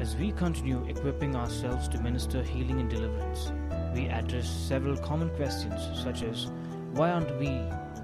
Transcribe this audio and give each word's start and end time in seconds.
As 0.00 0.14
we 0.14 0.30
continue 0.30 0.84
equipping 0.88 1.34
ourselves 1.34 1.88
to 1.88 2.00
minister 2.00 2.40
healing 2.40 2.78
and 2.78 2.88
deliverance, 2.88 3.50
we 3.92 4.06
address 4.06 4.48
several 4.48 4.96
common 4.96 5.28
questions 5.30 5.74
such 6.00 6.22
as 6.22 6.52
why 6.92 7.10
aren't 7.10 7.36
we 7.40 7.60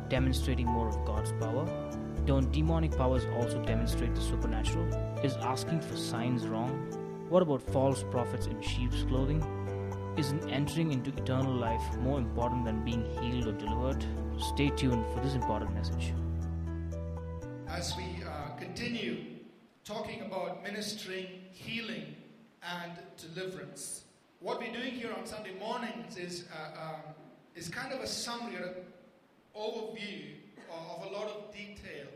demonstrating 0.08 0.66
more 0.66 0.88
of 0.88 1.04
God's 1.04 1.30
power? 1.34 1.64
Don't 2.26 2.50
demonic 2.50 2.96
powers 2.96 3.24
also 3.36 3.62
demonstrate 3.64 4.12
the 4.12 4.20
supernatural? 4.20 4.88
Is 5.22 5.36
asking 5.36 5.82
for 5.82 5.96
signs 5.96 6.48
wrong? 6.48 6.72
What 7.28 7.42
about 7.42 7.62
false 7.62 8.02
prophets 8.10 8.48
in 8.48 8.60
sheep's 8.60 9.04
clothing? 9.04 9.40
Isn't 10.16 10.50
entering 10.50 10.90
into 10.90 11.10
eternal 11.10 11.54
life 11.54 11.96
more 12.00 12.18
important 12.18 12.64
than 12.64 12.84
being 12.84 13.04
healed 13.20 13.46
or 13.46 13.52
delivered? 13.52 14.04
Stay 14.40 14.70
tuned 14.70 15.06
for 15.14 15.20
this 15.20 15.34
important 15.34 15.72
message. 15.72 16.12
As 17.68 17.96
we 17.96 18.24
uh, 18.24 18.48
continue 18.58 19.23
talking 19.84 20.22
about 20.22 20.62
ministering, 20.62 21.26
healing, 21.52 22.16
and 22.62 22.92
deliverance, 23.18 24.04
what 24.40 24.58
we're 24.58 24.72
doing 24.72 24.92
here 24.92 25.12
on 25.12 25.26
Sunday 25.26 25.52
mornings 25.58 26.16
is, 26.16 26.44
uh, 26.52 26.94
um, 26.94 27.00
is 27.54 27.68
kind 27.68 27.92
of 27.92 28.00
a 28.00 28.06
summary 28.06 28.56
or 28.56 28.68
an 28.68 28.74
overview 29.54 30.36
of, 30.72 31.04
a 31.04 31.10
lot 31.14 31.26
of 31.26 31.52
detail. 31.52 32.06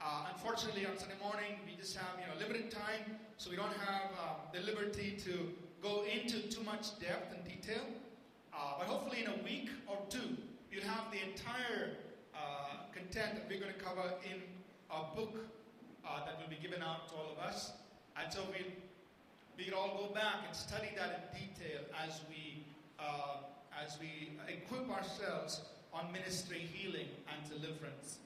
Uh, 0.00 0.26
unfortunately, 0.32 0.86
on 0.86 0.96
Sunday 0.96 1.16
morning, 1.20 1.58
we 1.66 1.74
just 1.76 1.96
have 1.96 2.20
you 2.20 2.26
know 2.26 2.38
limited 2.40 2.70
time, 2.70 3.18
so 3.36 3.50
we 3.50 3.56
don't 3.56 3.76
have 3.78 4.10
uh, 4.12 4.34
the 4.52 4.60
liberty 4.60 5.18
to 5.24 5.50
go 5.82 6.04
into 6.04 6.48
too 6.48 6.62
much 6.62 6.98
depth 7.00 7.34
and 7.34 7.44
detail. 7.44 7.82
Uh, 8.54 8.74
but 8.78 8.86
hopefully, 8.86 9.24
in 9.24 9.28
a 9.28 9.42
week 9.42 9.70
or 9.88 9.98
two, 10.08 10.36
you'll 10.70 10.84
have 10.84 11.10
the 11.10 11.18
entire 11.28 11.96
uh, 12.32 12.86
content 12.94 13.34
that 13.34 13.44
we're 13.50 13.58
going 13.58 13.74
to 13.74 13.80
cover 13.80 14.14
in 14.24 14.40
our 14.88 15.10
book 15.16 15.34
uh, 16.08 16.24
that 16.24 16.40
will 16.40 16.48
be 16.48 16.60
given 16.60 16.82
out 16.82 17.08
to 17.08 17.14
all 17.14 17.32
of 17.32 17.38
us. 17.38 17.72
And 18.16 18.32
so 18.32 18.40
we'll, 18.48 18.72
we 19.56 19.64
can 19.64 19.74
all 19.74 20.08
go 20.08 20.14
back 20.14 20.46
and 20.46 20.56
study 20.56 20.88
that 20.96 21.30
in 21.34 21.40
detail 21.40 21.80
as 22.04 22.20
we, 22.28 22.64
uh, 22.98 23.38
as 23.84 23.98
we 24.00 24.32
equip 24.48 24.90
ourselves 24.90 25.62
on 25.92 26.10
ministry, 26.12 26.68
healing, 26.72 27.08
and 27.32 27.50
deliverance. 27.50 28.18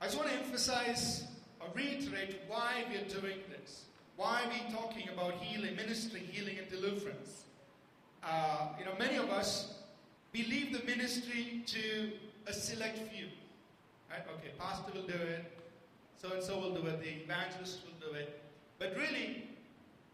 I 0.00 0.06
just 0.06 0.16
want 0.16 0.30
to 0.30 0.36
emphasize 0.36 1.24
or 1.60 1.66
reiterate 1.74 2.40
why 2.48 2.84
we 2.88 2.96
are 2.96 3.20
doing 3.20 3.38
this. 3.48 3.84
Why 4.16 4.42
are 4.42 4.48
we 4.48 4.74
talking 4.74 5.08
about 5.10 5.34
healing, 5.34 5.76
ministry, 5.76 6.20
healing, 6.20 6.58
and 6.58 6.68
deliverance? 6.68 7.44
Uh, 8.22 8.68
you 8.78 8.84
know, 8.84 8.92
many 8.98 9.16
of 9.16 9.30
us 9.30 9.74
believe 10.32 10.72
the 10.72 10.84
ministry 10.86 11.62
to 11.66 12.10
a 12.46 12.52
select 12.52 12.98
few. 13.12 13.26
Right? 14.10 14.22
Okay, 14.38 14.52
pastor 14.58 14.92
will 14.94 15.06
do 15.06 15.14
it, 15.14 15.44
so 16.20 16.32
and 16.32 16.42
so 16.42 16.58
will 16.58 16.74
do 16.74 16.86
it, 16.86 17.00
the 17.00 17.22
evangelist 17.22 17.80
will 17.84 18.10
do 18.10 18.16
it. 18.16 18.42
But 18.78 18.94
really, 18.96 19.48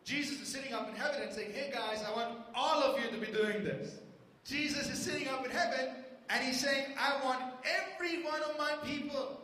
Jesus 0.04 0.40
is 0.40 0.48
sitting 0.48 0.72
up 0.72 0.88
in 0.88 0.94
heaven 0.94 1.22
and 1.22 1.32
saying, 1.32 1.52
Hey 1.52 1.70
guys, 1.72 2.04
I 2.06 2.14
want 2.14 2.38
all 2.54 2.82
of 2.82 3.02
you 3.02 3.10
to 3.10 3.18
be 3.18 3.32
doing 3.32 3.64
this. 3.64 3.96
Jesus 4.44 4.90
is 4.90 4.98
sitting 4.98 5.28
up 5.28 5.44
in 5.44 5.50
heaven 5.50 5.94
and 6.28 6.44
he's 6.44 6.60
saying, 6.60 6.88
I 6.98 7.24
want 7.24 7.40
every 7.64 8.22
one 8.22 8.42
of 8.42 8.58
my 8.58 8.76
people 8.84 9.40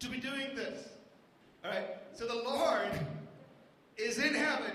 to 0.00 0.08
be 0.08 0.18
doing 0.18 0.56
this. 0.56 0.88
All 1.64 1.70
right? 1.70 1.86
So 2.12 2.26
the 2.26 2.34
Lord 2.34 2.90
is 3.96 4.18
in 4.18 4.34
heaven 4.34 4.72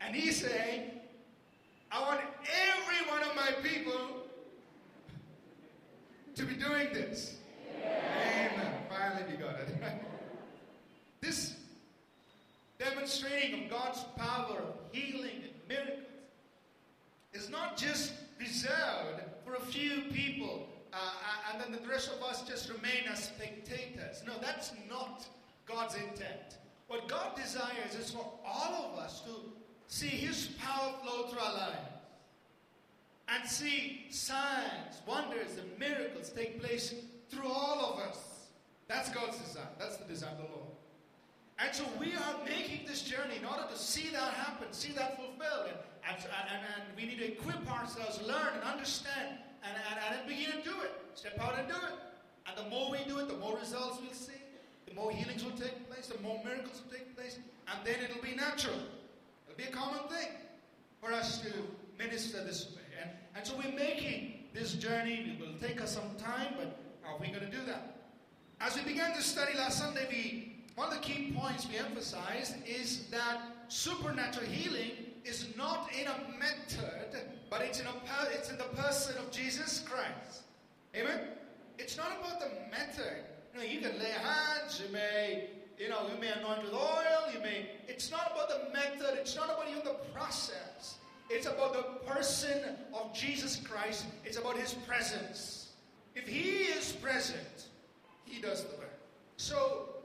and 0.00 0.16
he's 0.16 0.40
saying, 0.40 0.90
I 1.92 2.00
want 2.00 2.20
every 2.20 3.10
one 3.10 3.22
of 3.22 3.36
my 3.36 3.52
people 3.62 4.22
to 6.34 6.44
be 6.44 6.54
doing 6.54 6.92
this. 6.92 7.36
Amen. 7.82 8.72
Finally, 8.88 9.24
we 9.30 9.36
got 9.36 9.60
it. 9.60 9.68
demonstrating 12.78 13.64
of 13.64 13.70
God's 13.70 14.04
power 14.16 14.58
of 14.58 14.74
healing 14.92 15.42
and 15.42 15.68
miracles 15.68 16.04
is 17.32 17.50
not 17.50 17.76
just 17.76 18.12
reserved 18.38 19.22
for 19.44 19.54
a 19.54 19.60
few 19.60 20.02
people 20.12 20.68
uh, 20.92 21.52
and 21.52 21.60
then 21.60 21.80
the 21.80 21.88
rest 21.88 22.10
of 22.10 22.22
us 22.22 22.42
just 22.42 22.70
remain 22.70 23.04
as 23.10 23.24
spectators. 23.24 24.22
No, 24.26 24.32
that's 24.40 24.72
not 24.88 25.26
God's 25.66 25.94
intent. 25.94 26.58
What 26.86 27.08
God 27.08 27.36
desires 27.36 27.94
is 27.98 28.10
for 28.10 28.26
all 28.44 28.92
of 28.92 28.98
us 28.98 29.20
to 29.22 29.30
see 29.88 30.08
His 30.08 30.46
power 30.58 30.92
flow 31.02 31.26
through 31.26 31.40
our 31.40 31.54
lives 31.54 31.78
and 33.28 33.48
see 33.48 34.06
signs, 34.10 35.02
wonders, 35.06 35.58
and 35.58 35.78
miracles 35.78 36.30
take 36.30 36.62
place 36.62 36.94
through 37.28 37.48
all 37.48 37.94
of 37.94 38.08
us. 38.08 38.18
That's 38.88 39.10
God's 39.10 39.38
design. 39.38 39.66
That's 39.78 39.96
the 39.96 40.04
design 40.04 40.32
of 40.32 40.38
the 40.38 40.44
Lord. 40.44 40.65
And 41.58 41.74
so 41.74 41.84
we 41.98 42.12
are 42.14 42.34
making 42.44 42.86
this 42.86 43.02
journey 43.02 43.36
in 43.38 43.44
order 43.44 43.64
to 43.70 43.78
see 43.78 44.10
that 44.10 44.34
happen, 44.34 44.68
see 44.72 44.92
that 44.92 45.16
fulfilled. 45.16 45.70
And, 46.06 46.16
and, 46.18 46.26
and, 46.52 46.62
and 46.76 46.96
we 46.96 47.06
need 47.06 47.18
to 47.18 47.32
equip 47.32 47.70
ourselves, 47.72 48.20
learn, 48.26 48.52
and 48.54 48.62
understand, 48.62 49.38
and, 49.64 49.74
and, 49.90 50.18
and 50.18 50.28
begin 50.28 50.52
to 50.52 50.62
do 50.62 50.74
it. 50.82 50.92
Step 51.14 51.40
out 51.40 51.58
and 51.58 51.66
do 51.66 51.74
it. 51.74 51.94
And 52.46 52.56
the 52.58 52.70
more 52.70 52.90
we 52.90 52.98
do 53.08 53.18
it, 53.18 53.28
the 53.28 53.38
more 53.38 53.56
results 53.56 53.98
we'll 54.02 54.12
see. 54.12 54.32
The 54.86 54.94
more 54.94 55.10
healings 55.10 55.44
will 55.44 55.52
take 55.52 55.90
place, 55.90 56.08
the 56.08 56.22
more 56.22 56.40
miracles 56.44 56.82
will 56.84 56.92
take 56.92 57.16
place. 57.16 57.38
And 57.68 57.78
then 57.84 57.96
it'll 58.04 58.22
be 58.22 58.34
natural. 58.34 58.76
It'll 59.48 59.56
be 59.56 59.64
a 59.64 59.74
common 59.74 60.06
thing 60.08 60.28
for 61.00 61.12
us 61.12 61.38
to 61.38 61.52
minister 61.98 62.44
this 62.44 62.72
way. 62.76 62.82
And, 63.00 63.10
and 63.34 63.46
so 63.46 63.54
we're 63.56 63.76
making 63.76 64.44
this 64.52 64.74
journey. 64.74 65.36
It 65.36 65.40
will 65.40 65.58
take 65.58 65.80
us 65.82 65.94
some 65.94 66.14
time, 66.18 66.54
but 66.58 66.78
how 67.02 67.16
are 67.16 67.18
we 67.18 67.28
going 67.28 67.40
to 67.40 67.50
do 67.50 67.64
that? 67.66 67.96
As 68.60 68.76
we 68.76 68.82
began 68.82 69.14
to 69.14 69.22
study 69.22 69.56
last 69.56 69.78
Sunday, 69.78 70.06
we 70.10 70.45
one 70.76 70.88
of 70.88 70.94
the 70.94 71.00
key 71.00 71.32
points 71.34 71.66
we 71.68 71.78
emphasized 71.78 72.54
is 72.66 73.06
that 73.06 73.40
supernatural 73.68 74.46
healing 74.46 74.92
is 75.24 75.46
not 75.56 75.90
in 75.98 76.06
a 76.06 76.38
method, 76.38 77.16
but 77.50 77.62
it's 77.62 77.80
in, 77.80 77.86
a, 77.86 77.92
it's 78.32 78.50
in 78.50 78.58
the 78.58 78.64
person 78.64 79.16
of 79.16 79.30
Jesus 79.32 79.82
Christ. 79.88 80.42
Amen? 80.94 81.20
It's 81.78 81.96
not 81.96 82.08
about 82.20 82.40
the 82.40 82.50
method. 82.70 83.24
You 83.54 83.60
know, 83.60 83.66
you 83.66 83.80
can 83.80 83.98
lay 83.98 84.10
hands, 84.10 84.82
you 84.84 84.92
may, 84.92 85.48
you 85.78 85.88
know, 85.88 86.08
you 86.12 86.20
may 86.20 86.30
anoint 86.32 86.64
with 86.64 86.74
oil, 86.74 87.32
you 87.32 87.40
may. 87.40 87.70
It's 87.88 88.10
not 88.10 88.32
about 88.32 88.50
the 88.50 88.72
method, 88.74 89.18
it's 89.18 89.34
not 89.34 89.46
about 89.46 89.68
even 89.70 89.82
the 89.82 89.96
process. 90.12 90.96
It's 91.30 91.46
about 91.46 91.72
the 91.72 92.10
person 92.12 92.76
of 92.92 93.14
Jesus 93.14 93.56
Christ, 93.56 94.04
it's 94.26 94.36
about 94.36 94.58
his 94.58 94.74
presence. 94.74 95.72
If 96.14 96.28
he 96.28 96.64
is 96.64 96.92
present, 96.92 97.68
he 98.24 98.42
does 98.42 98.64
the 98.64 98.76
work. 98.76 98.98
So 99.38 99.95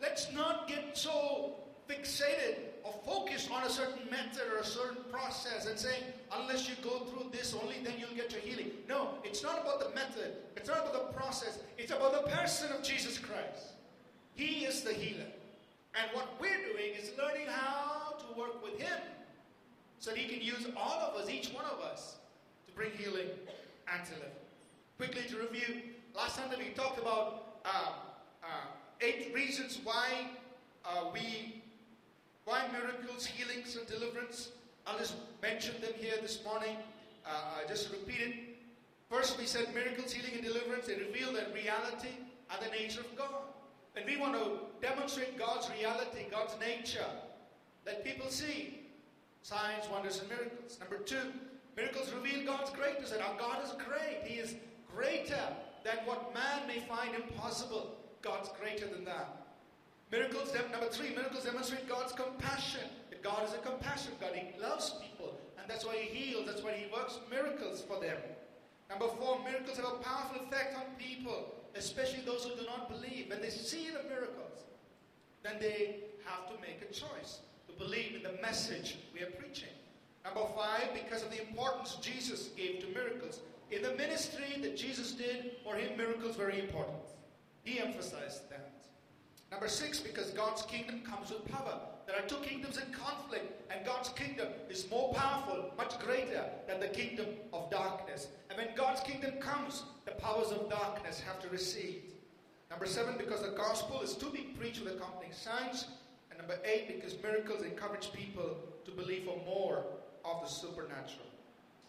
let's 0.00 0.32
not 0.32 0.68
get 0.68 0.96
so 0.96 1.54
fixated 1.88 2.56
or 2.82 2.94
focused 3.06 3.50
on 3.50 3.62
a 3.64 3.70
certain 3.70 4.08
method 4.10 4.42
or 4.52 4.58
a 4.58 4.64
certain 4.64 5.02
process 5.10 5.66
and 5.66 5.78
saying, 5.78 6.02
unless 6.38 6.68
you 6.68 6.74
go 6.82 7.00
through 7.00 7.30
this, 7.30 7.54
only 7.54 7.76
then 7.82 7.94
you'll 7.98 8.16
get 8.16 8.32
your 8.32 8.40
healing. 8.40 8.70
No, 8.88 9.10
it's 9.24 9.42
not 9.42 9.60
about 9.60 9.80
the 9.80 9.94
method, 9.94 10.36
it's 10.56 10.68
not 10.68 10.78
about 10.78 10.92
the 10.92 11.18
process, 11.18 11.58
it's 11.78 11.92
about 11.92 12.12
the 12.12 12.30
person 12.30 12.70
of 12.72 12.82
Jesus 12.82 13.18
Christ. 13.18 13.74
He 14.34 14.64
is 14.64 14.82
the 14.82 14.92
healer. 14.92 15.26
And 15.94 16.10
what 16.12 16.28
we're 16.40 16.56
doing 16.72 16.94
is 17.00 17.12
learning 17.16 17.46
how 17.48 18.16
to 18.18 18.38
work 18.38 18.62
with 18.64 18.80
Him 18.80 18.98
so 20.00 20.10
that 20.10 20.18
He 20.18 20.28
can 20.28 20.44
use 20.44 20.66
all 20.76 21.00
of 21.00 21.20
us, 21.20 21.30
each 21.30 21.50
one 21.50 21.64
of 21.66 21.80
us, 21.80 22.16
to 22.66 22.72
bring 22.72 22.90
healing 22.92 23.28
and 23.92 24.04
to 24.06 24.12
live. 24.14 24.32
Quickly 24.98 25.22
to 25.28 25.36
review, 25.36 25.82
last 26.16 26.36
Sunday 26.36 26.56
we 26.58 26.70
talked 26.74 26.98
about 26.98 27.60
uh, 27.64 27.92
uh, 28.42 28.46
eight 29.00 29.32
reasons 29.34 29.80
why 29.84 30.28
uh, 30.84 31.06
we 31.12 31.62
why 32.44 32.66
miracles, 32.72 33.24
healings, 33.24 33.76
and 33.76 33.86
deliverance. 33.86 34.50
I'll 34.86 34.98
just 34.98 35.14
mention 35.40 35.80
them 35.80 35.92
here 35.96 36.14
this 36.20 36.44
morning. 36.44 36.76
Uh, 37.24 37.62
I 37.64 37.66
just 37.66 37.90
repeat 37.90 38.20
it. 38.20 38.34
First, 39.10 39.38
we 39.38 39.46
said 39.46 39.74
miracles, 39.74 40.12
healing, 40.12 40.34
and 40.34 40.44
deliverance. 40.44 40.86
They 40.86 40.96
reveal 40.96 41.32
the 41.32 41.46
reality 41.54 42.12
and 42.50 42.60
the 42.60 42.70
nature 42.70 43.00
of 43.00 43.16
God. 43.16 43.30
And 43.96 44.04
we 44.04 44.16
want 44.18 44.34
to 44.34 44.58
demonstrate 44.86 45.38
God's 45.38 45.70
reality, 45.70 46.26
God's 46.30 46.54
nature. 46.60 47.06
that 47.84 48.04
people 48.04 48.28
see 48.30 48.80
signs, 49.42 49.88
wonders, 49.90 50.20
and 50.20 50.28
miracles. 50.28 50.78
Number 50.80 50.98
two, 50.98 51.32
miracles 51.76 52.12
reveal 52.12 52.44
God's 52.44 52.70
greatness. 52.70 53.10
That 53.10 53.20
our 53.20 53.38
God 53.38 53.62
is 53.64 53.72
great. 53.72 54.22
He 54.24 54.38
is 54.38 54.54
greater 54.94 55.40
than 55.84 55.96
what 56.06 56.32
man 56.34 56.66
may 56.66 56.80
find 56.80 57.14
impossible. 57.14 57.96
God's 58.24 58.48
greater 58.58 58.88
than 58.88 59.04
that. 59.04 59.44
Miracles, 60.10 60.54
number 60.72 60.88
three, 60.88 61.14
miracles 61.14 61.44
demonstrate 61.44 61.86
God's 61.86 62.12
compassion. 62.12 62.88
God 63.22 63.48
is 63.48 63.54
a 63.54 63.58
compassionate 63.58 64.20
God. 64.20 64.32
He 64.34 64.60
loves 64.60 64.94
people, 65.00 65.40
and 65.58 65.68
that's 65.68 65.84
why 65.84 65.96
He 65.96 66.14
heals, 66.14 66.46
that's 66.46 66.62
why 66.62 66.72
He 66.72 66.92
works 66.92 67.18
miracles 67.30 67.82
for 67.82 67.98
them. 68.00 68.16
Number 68.90 69.08
four, 69.18 69.42
miracles 69.42 69.78
have 69.78 69.86
a 69.86 69.98
powerful 70.04 70.44
effect 70.44 70.76
on 70.76 70.84
people, 70.98 71.54
especially 71.74 72.22
those 72.24 72.44
who 72.44 72.54
do 72.54 72.66
not 72.66 72.90
believe. 72.90 73.30
When 73.30 73.40
they 73.40 73.48
see 73.48 73.88
the 73.88 74.06
miracles, 74.08 74.64
then 75.42 75.54
they 75.58 76.00
have 76.24 76.48
to 76.48 76.60
make 76.60 76.82
a 76.82 76.92
choice 76.92 77.40
to 77.66 77.72
believe 77.82 78.14
in 78.14 78.22
the 78.22 78.40
message 78.42 78.98
we 79.14 79.20
are 79.20 79.30
preaching. 79.38 79.72
Number 80.24 80.44
five, 80.54 80.90
because 80.92 81.22
of 81.22 81.30
the 81.30 81.40
importance 81.40 81.96
Jesus 82.02 82.48
gave 82.56 82.80
to 82.80 82.86
miracles. 82.88 83.40
In 83.70 83.82
the 83.82 83.94
ministry 83.94 84.60
that 84.60 84.76
Jesus 84.76 85.12
did, 85.12 85.52
for 85.64 85.74
him, 85.74 85.96
miracles 85.96 86.36
were 86.36 86.46
very 86.46 86.60
important. 86.60 86.96
He 87.64 87.80
emphasized 87.80 88.50
that. 88.50 88.70
Number 89.50 89.68
six, 89.68 90.00
because 90.00 90.30
God's 90.30 90.62
kingdom 90.62 91.00
comes 91.00 91.30
with 91.30 91.44
power. 91.46 91.80
There 92.06 92.16
are 92.16 92.28
two 92.28 92.42
kingdoms 92.42 92.76
in 92.76 92.92
conflict, 92.92 93.62
and 93.72 93.86
God's 93.86 94.10
kingdom 94.10 94.48
is 94.68 94.90
more 94.90 95.12
powerful, 95.14 95.72
much 95.78 95.98
greater 96.00 96.44
than 96.68 96.80
the 96.80 96.88
kingdom 96.88 97.26
of 97.52 97.70
darkness. 97.70 98.28
And 98.50 98.58
when 98.58 98.76
God's 98.76 99.00
kingdom 99.00 99.38
comes, 99.40 99.84
the 100.04 100.12
powers 100.12 100.48
of 100.48 100.68
darkness 100.68 101.20
have 101.20 101.40
to 101.40 101.48
recede. 101.48 102.02
Number 102.68 102.86
seven, 102.86 103.14
because 103.16 103.42
the 103.42 103.56
gospel 103.56 104.02
is 104.02 104.14
to 104.16 104.26
be 104.26 104.54
preached 104.58 104.82
with 104.84 104.94
accompanying 104.94 105.32
signs. 105.32 105.86
And 106.30 106.38
number 106.38 106.58
eight, 106.64 106.88
because 106.88 107.16
miracles 107.22 107.62
encourage 107.62 108.12
people 108.12 108.56
to 108.84 108.90
believe 108.90 109.24
for 109.24 109.40
more 109.46 109.84
of 110.24 110.42
the 110.42 110.48
supernatural. 110.48 111.26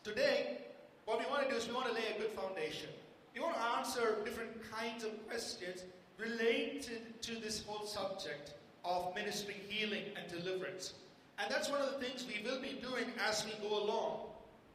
Today, 0.04 0.60
what 1.06 1.20
we 1.20 1.26
want 1.26 1.44
to 1.44 1.50
do 1.50 1.56
is 1.56 1.68
we 1.68 1.74
want 1.74 1.88
to 1.88 1.94
lay 1.94 2.04
a 2.16 2.20
good 2.20 2.32
foundation. 2.32 2.90
We 3.36 3.42
want 3.42 3.56
to 3.56 3.62
answer 3.78 4.18
different 4.24 4.52
kinds 4.72 5.04
of 5.04 5.28
questions 5.28 5.84
related 6.18 7.22
to 7.22 7.36
this 7.36 7.64
whole 7.68 7.86
subject 7.86 8.54
of 8.86 9.14
ministering 9.14 9.58
healing 9.68 10.04
and 10.16 10.32
deliverance. 10.32 10.94
And 11.38 11.52
that's 11.52 11.70
one 11.70 11.82
of 11.82 11.92
the 11.92 12.00
things 12.00 12.26
we 12.26 12.50
will 12.50 12.62
be 12.62 12.80
doing 12.82 13.12
as 13.28 13.46
we 13.46 13.52
go 13.68 13.84
along, 13.84 14.28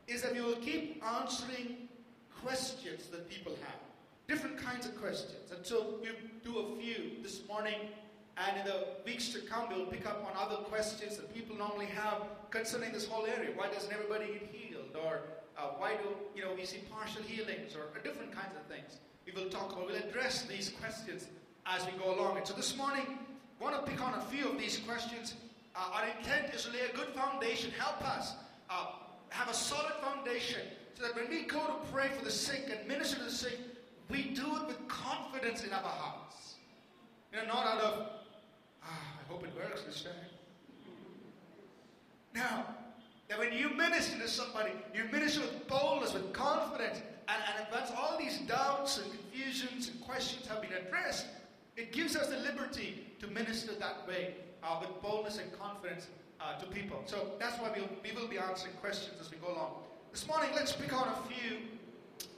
is 0.07 0.21
that 0.21 0.35
we 0.35 0.43
will 0.43 0.57
keep 0.57 1.03
answering 1.03 1.89
questions 2.45 3.07
that 3.07 3.31
people 3.31 3.57
have. 3.65 3.81
Different 4.29 4.59
kinds 4.59 4.87
of 4.87 4.95
questions. 5.01 5.51
And 5.57 5.65
so 5.65 5.99
we'll 6.03 6.13
do 6.45 6.59
a 6.59 6.81
few 6.81 7.23
this 7.23 7.41
morning, 7.49 7.81
and 8.37 8.59
in 8.59 8.67
the 8.67 8.89
weeks 9.07 9.31
to 9.31 9.41
come, 9.41 9.69
we'll 9.71 9.87
pick 9.87 10.07
up 10.07 10.23
on 10.27 10.33
other 10.37 10.63
questions 10.65 11.17
that 11.17 11.35
people 11.35 11.57
normally 11.57 11.87
have 11.87 12.25
concerning 12.51 12.93
this 12.93 13.07
whole 13.07 13.25
area. 13.25 13.51
Why 13.55 13.69
doesn't 13.69 13.93
everybody 13.93 14.27
get 14.27 14.51
healed? 14.53 14.95
Or 15.03 15.21
uh, 15.59 15.63
why 15.79 15.93
do 15.95 16.09
you 16.35 16.45
know 16.45 16.53
we 16.55 16.65
see 16.65 16.79
partial 16.91 17.23
healings 17.23 17.75
or, 17.77 17.99
different 18.03 18.33
kinds 18.33 18.57
of 18.57 18.65
things? 18.67 18.99
We 19.27 19.33
will 19.33 19.51
talk 19.51 19.73
about, 19.73 19.87
we'll 19.87 19.97
address 19.97 20.43
these 20.43 20.71
questions 20.71 21.27
as 21.67 21.85
we 21.87 21.93
go 21.93 22.15
along. 22.15 22.39
And 22.39 22.47
so 22.47 22.55
this 22.55 22.77
morning, 22.77 23.19
I 23.61 23.65
want 23.65 23.77
to 23.77 23.91
pick 23.91 24.03
on 24.03 24.15
a 24.15 24.23
few 24.23 24.49
of 24.49 24.59
these 24.59 24.79
questions. 24.79 25.35
Uh, 25.77 25.91
our 25.95 26.05
intent 26.19 26.55
is 26.55 26.65
to 26.65 26.71
lay 26.71 26.81
a 26.93 26.97
good 26.97 27.09
foundation, 27.09 27.71
help 27.79 28.03
us 28.03 28.35
uh, 28.71 28.87
have 29.29 29.49
a 29.49 29.55
solid 29.55 29.93
foundation 30.03 30.63
so 30.95 31.05
that 31.05 31.15
when 31.15 31.29
we 31.29 31.43
go 31.43 31.59
to 31.59 31.93
pray 31.93 32.09
for 32.09 32.25
the 32.25 32.31
sick 32.31 32.71
and 32.71 32.87
minister 32.89 33.17
to 33.17 33.25
the 33.25 33.31
sick, 33.31 33.59
we 34.11 34.25
do 34.35 34.57
it 34.57 34.67
with 34.67 34.89
confidence 34.89 35.65
in 35.65 35.73
our 35.73 35.81
hearts. 35.81 36.57
You 37.33 37.39
know, 37.39 37.47
not 37.47 37.67
out 37.67 37.81
of, 37.81 38.07
ah, 38.83 38.89
I 38.89 39.33
hope 39.33 39.45
it 39.45 39.51
works 39.55 39.83
this 39.83 40.03
time. 40.03 40.13
Now, 42.35 42.67
that 43.31 43.39
when 43.39 43.53
you 43.53 43.71
minister 43.71 44.19
to 44.19 44.29
somebody, 44.29 44.73
you 44.93 45.05
minister 45.13 45.41
with 45.41 45.69
boldness, 45.69 46.13
with 46.13 46.33
confidence, 46.33 47.01
and, 47.29 47.43
and 47.57 47.67
once 47.71 47.93
all 47.97 48.19
these 48.19 48.39
doubts 48.41 48.99
and 48.99 49.09
confusions 49.09 49.89
and 49.89 50.01
questions 50.01 50.49
have 50.49 50.61
been 50.61 50.73
addressed, 50.73 51.27
it 51.77 51.93
gives 51.93 52.17
us 52.17 52.27
the 52.27 52.39
liberty 52.39 53.07
to 53.21 53.29
minister 53.29 53.73
that 53.77 54.07
way 54.09 54.35
uh, 54.65 54.79
with 54.81 54.91
boldness 55.01 55.39
and 55.39 55.57
confidence 55.57 56.09
uh, 56.41 56.59
to 56.59 56.67
people. 56.67 57.01
So 57.07 57.31
that's 57.39 57.57
why 57.61 57.71
we'll, 57.75 57.89
we 58.03 58.21
will 58.21 58.27
be 58.27 58.37
answering 58.37 58.75
questions 58.81 59.15
as 59.21 59.31
we 59.31 59.37
go 59.37 59.53
along. 59.53 59.75
This 60.11 60.27
morning, 60.27 60.51
let's 60.57 60.73
pick 60.73 60.93
on 60.93 61.07
a 61.07 61.33
few 61.33 61.59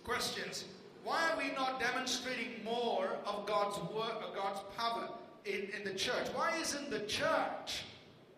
questions. 0.04 0.66
Why 1.04 1.30
are 1.30 1.38
we 1.38 1.52
not 1.52 1.80
demonstrating 1.80 2.62
more 2.62 3.16
of 3.24 3.46
God's 3.46 3.78
work, 3.94 4.22
of 4.22 4.34
God's 4.34 4.60
power 4.76 5.08
in, 5.46 5.70
in 5.74 5.84
the 5.84 5.94
church? 5.94 6.28
Why 6.34 6.54
isn't 6.60 6.90
the 6.90 7.00
church, 7.00 7.84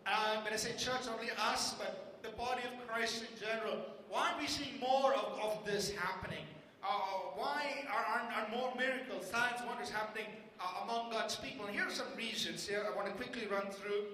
uh, 0.07 0.41
when 0.41 0.53
I 0.53 0.55
say 0.55 0.71
church, 0.77 1.01
only 1.13 1.31
us, 1.37 1.73
but 1.73 2.04
body 2.37 2.61
of 2.63 2.87
Christ 2.87 3.23
in 3.23 3.39
general, 3.39 3.77
why 4.09 4.27
aren't 4.29 4.39
we 4.39 4.47
seeing 4.47 4.79
more 4.79 5.13
of, 5.13 5.39
of 5.41 5.65
this 5.65 5.91
happening? 5.91 6.45
Uh, 6.83 6.87
why 7.35 7.85
are, 7.91 8.05
are, 8.05 8.31
are, 8.31 8.47
more 8.55 8.71
miracles, 8.77 9.29
signs, 9.29 9.59
wonders 9.67 9.89
happening 9.89 10.27
uh, 10.59 10.83
among 10.83 11.11
God's 11.11 11.35
people? 11.35 11.65
And 11.65 11.75
here 11.75 11.87
are 11.87 11.91
some 11.91 12.15
reasons 12.15 12.67
here 12.67 12.85
I 12.85 12.95
want 12.95 13.07
to 13.07 13.13
quickly 13.13 13.47
run 13.47 13.67
through. 13.71 14.05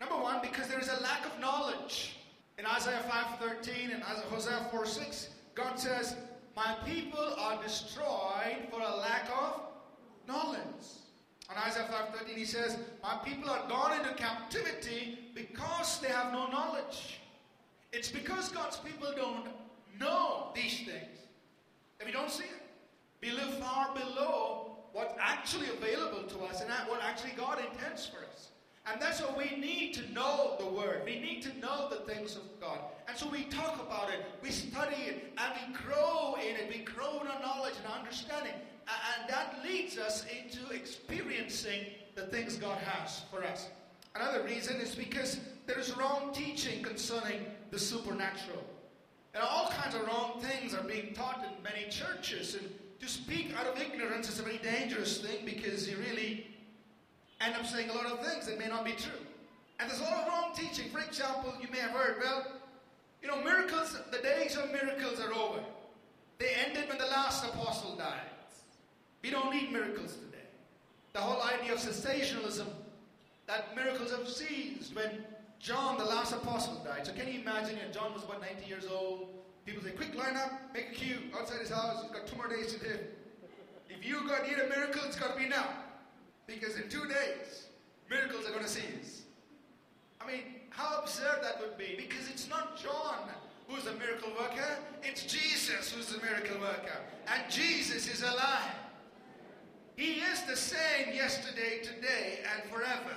Number 0.00 0.16
one, 0.16 0.40
because 0.42 0.66
there 0.68 0.80
is 0.80 0.88
a 0.88 1.00
lack 1.00 1.24
of 1.24 1.40
knowledge. 1.40 2.16
In 2.58 2.66
Isaiah 2.66 3.04
5.13 3.08 3.94
and 3.94 4.02
Hosea 4.02 4.68
4.6, 4.72 5.28
God 5.54 5.78
says, 5.78 6.16
My 6.56 6.74
people 6.84 7.34
are 7.38 7.62
destroyed 7.62 8.66
for 8.70 8.80
a 8.80 8.96
lack 8.96 9.30
of 9.30 9.60
knowledge. 10.26 10.58
On 11.50 11.56
Isaiah 11.56 11.88
5.13 12.14 12.36
he 12.36 12.44
says, 12.44 12.78
My 13.02 13.18
people 13.24 13.48
are 13.50 13.68
gone 13.68 14.00
into 14.00 14.14
captivity 14.14 15.18
because 15.34 16.00
they 16.00 16.08
have 16.08 16.32
no 16.32 16.48
knowledge. 16.48 17.20
It's 17.92 18.10
because 18.10 18.48
God's 18.48 18.78
people 18.78 19.12
don't 19.14 19.46
know 20.00 20.48
these 20.54 20.78
things 20.78 21.18
that 21.98 22.06
we 22.06 22.12
don't 22.12 22.30
see 22.30 22.44
it. 22.44 22.62
We 23.20 23.30
live 23.30 23.54
far 23.58 23.94
below 23.94 24.76
what's 24.92 25.14
actually 25.20 25.68
available 25.68 26.22
to 26.24 26.38
us 26.44 26.60
and 26.60 26.70
what 26.88 27.00
actually 27.02 27.32
God 27.36 27.58
intends 27.72 28.06
for 28.06 28.18
us. 28.32 28.48
And 28.86 29.00
that's 29.00 29.20
why 29.20 29.32
we 29.36 29.60
need 29.60 29.94
to 29.94 30.12
know 30.12 30.56
the 30.58 30.66
Word. 30.66 31.02
We 31.04 31.20
need 31.20 31.42
to 31.42 31.56
know 31.58 31.88
the 31.88 32.12
things 32.12 32.34
of 32.34 32.42
God. 32.60 32.78
And 33.06 33.16
so 33.16 33.28
we 33.28 33.44
talk 33.44 33.80
about 33.80 34.10
it, 34.10 34.24
we 34.42 34.50
study 34.50 34.96
it, 34.96 35.32
and 35.38 35.52
we 35.54 35.74
grow 35.74 36.34
in 36.34 36.56
it. 36.56 36.68
We 36.68 36.82
grow 36.82 37.20
in 37.20 37.28
our 37.28 37.40
knowledge 37.40 37.74
and 37.84 37.92
understanding. 37.94 38.54
And 38.88 39.30
that 39.30 39.60
leads 39.64 39.98
us 39.98 40.24
into 40.26 40.74
experiencing 40.74 41.84
the 42.16 42.26
things 42.26 42.56
God 42.56 42.78
has 42.78 43.22
for 43.30 43.44
us. 43.44 43.68
Another 44.16 44.42
reason 44.42 44.80
is 44.80 44.94
because 44.94 45.38
there 45.66 45.78
is 45.78 45.96
wrong 45.96 46.32
teaching 46.34 46.82
concerning 46.82 47.46
the 47.72 47.78
supernatural. 47.78 48.62
And 49.34 49.42
all 49.42 49.70
kinds 49.70 49.94
of 49.96 50.06
wrong 50.06 50.40
things 50.40 50.74
are 50.74 50.84
being 50.84 51.14
taught 51.14 51.42
in 51.42 51.62
many 51.64 51.90
churches. 51.90 52.54
And 52.54 52.70
to 53.00 53.08
speak 53.08 53.52
out 53.58 53.66
of 53.66 53.80
ignorance 53.80 54.28
is 54.28 54.38
a 54.38 54.42
very 54.42 54.58
dangerous 54.58 55.18
thing 55.18 55.38
because 55.44 55.88
you 55.88 55.96
really 55.96 56.46
end 57.40 57.56
up 57.56 57.66
saying 57.66 57.88
a 57.88 57.94
lot 57.94 58.06
of 58.06 58.24
things 58.24 58.46
that 58.46 58.58
may 58.58 58.68
not 58.68 58.84
be 58.84 58.92
true. 58.92 59.18
And 59.80 59.90
there's 59.90 60.00
a 60.00 60.04
lot 60.04 60.18
of 60.18 60.28
wrong 60.28 60.52
teaching. 60.54 60.90
For 60.90 61.00
example, 61.00 61.54
you 61.60 61.68
may 61.72 61.78
have 61.78 61.92
heard, 61.92 62.16
well, 62.20 62.46
you 63.22 63.28
know, 63.28 63.42
miracles, 63.42 63.98
the 64.12 64.18
days 64.18 64.56
of 64.56 64.70
miracles 64.70 65.18
are 65.18 65.32
over. 65.32 65.60
They 66.38 66.50
ended 66.66 66.90
when 66.90 66.98
the 66.98 67.06
last 67.06 67.42
apostle 67.44 67.96
died. 67.96 68.20
We 69.22 69.30
don't 69.30 69.50
need 69.50 69.72
miracles 69.72 70.12
today. 70.12 70.44
The 71.14 71.20
whole 71.20 71.42
idea 71.42 71.72
of 71.72 71.78
cessationalism, 71.78 72.66
that 73.46 73.74
miracles 73.74 74.10
have 74.10 74.28
ceased 74.28 74.94
when 74.94 75.24
John, 75.62 75.96
the 75.96 76.04
last 76.04 76.32
apostle, 76.32 76.82
died. 76.84 77.06
So 77.06 77.12
can 77.12 77.32
you 77.32 77.40
imagine? 77.40 77.76
Know, 77.76 77.82
John 77.92 78.12
was 78.12 78.24
about 78.24 78.40
90 78.40 78.66
years 78.66 78.84
old. 78.84 79.28
People 79.64 79.80
say, 79.84 79.92
quick, 79.92 80.12
line 80.16 80.36
up, 80.36 80.50
make 80.74 80.88
a 80.90 80.92
queue 80.92 81.18
outside 81.38 81.60
his 81.60 81.70
house. 81.70 82.02
He's 82.02 82.10
got 82.10 82.26
two 82.26 82.36
more 82.36 82.48
days 82.48 82.74
to 82.74 82.82
live. 82.82 83.00
If 83.88 84.04
you 84.04 84.26
got 84.26 84.42
need 84.42 84.58
a 84.58 84.68
miracle, 84.68 85.02
it's 85.06 85.14
got 85.14 85.34
to 85.34 85.40
be 85.40 85.48
now. 85.48 85.68
Because 86.48 86.74
in 86.74 86.88
two 86.88 87.06
days, 87.06 87.66
miracles 88.10 88.44
are 88.44 88.50
going 88.50 88.64
to 88.64 88.68
cease. 88.68 89.22
I 90.20 90.26
mean, 90.26 90.42
how 90.70 90.98
absurd 90.98 91.38
that 91.42 91.60
would 91.60 91.78
be. 91.78 91.94
Because 91.96 92.28
it's 92.28 92.48
not 92.48 92.76
John 92.76 93.30
who's 93.68 93.86
a 93.86 93.94
miracle 93.94 94.30
worker, 94.40 94.78
it's 95.04 95.22
Jesus 95.22 95.92
who's 95.92 96.08
the 96.08 96.20
miracle 96.26 96.58
worker. 96.60 96.98
And 97.28 97.48
Jesus 97.48 98.12
is 98.12 98.22
alive. 98.22 98.74
He 99.94 100.14
is 100.14 100.42
the 100.42 100.56
same 100.56 101.14
yesterday, 101.14 101.78
today, 101.84 102.40
and 102.52 102.68
forever. 102.68 103.16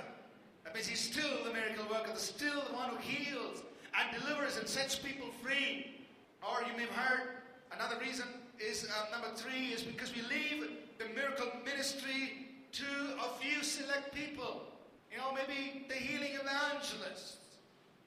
That 0.66 0.74
means 0.74 0.88
he's 0.88 1.00
still 1.00 1.44
the 1.44 1.52
miracle 1.52 1.86
worker, 1.88 2.10
still 2.16 2.60
the 2.68 2.74
one 2.74 2.90
who 2.90 2.96
heals 2.96 3.62
and 3.94 4.20
delivers 4.20 4.56
and 4.56 4.66
sets 4.66 4.96
people 4.96 5.28
free. 5.40 6.02
Or 6.42 6.60
you 6.66 6.76
may 6.76 6.82
have 6.82 6.90
heard 6.90 7.28
another 7.72 7.96
reason 8.00 8.26
is 8.58 8.84
uh, 8.84 9.10
number 9.12 9.28
three 9.36 9.68
is 9.68 9.82
because 9.82 10.12
we 10.14 10.22
leave 10.22 10.68
the 10.98 11.06
miracle 11.14 11.46
ministry 11.64 12.48
to 12.72 12.84
a 13.22 13.38
few 13.40 13.62
select 13.62 14.12
people. 14.12 14.64
You 15.10 15.18
know, 15.18 15.32
maybe 15.32 15.86
the 15.88 15.94
healing 15.94 16.32
evangelists, 16.34 17.36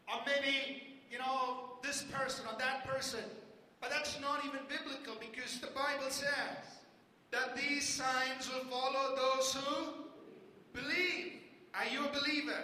or 0.08 0.20
maybe, 0.26 0.84
you 1.10 1.18
know, 1.18 1.78
this 1.82 2.04
person 2.12 2.46
or 2.46 2.60
that 2.60 2.86
person. 2.86 3.22
But 3.80 3.90
that's 3.90 4.20
not 4.20 4.44
even 4.46 4.60
biblical 4.68 5.16
because 5.20 5.60
the 5.60 5.68
Bible 5.68 6.10
says 6.10 6.84
that 7.32 7.56
these 7.56 7.88
signs 7.88 8.50
will 8.52 8.66
follow 8.70 9.16
those 9.16 9.54
who 9.54 9.86
believe. 10.74 11.39
Are 11.76 11.86
you 11.86 12.06
a 12.06 12.10
believer? 12.10 12.58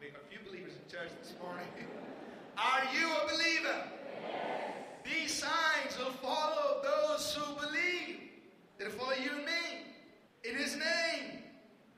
We 0.00 0.08
got 0.08 0.20
a 0.20 0.28
few 0.28 0.38
believers 0.46 0.72
in 0.74 0.90
church 0.90 1.10
this 1.20 1.32
morning. 1.42 1.66
Are 2.58 2.82
you 2.94 3.08
a 3.08 3.26
believer? 3.26 3.84
Yes. 4.22 4.72
These 5.04 5.34
signs 5.34 5.98
will 5.98 6.12
follow 6.22 6.82
those 6.82 7.34
who 7.34 7.54
believe. 7.54 8.20
They'll 8.78 8.90
follow 8.90 9.14
you 9.14 9.30
and 9.30 9.44
me. 9.44 9.62
In 10.44 10.56
His 10.56 10.76
name, 10.76 11.42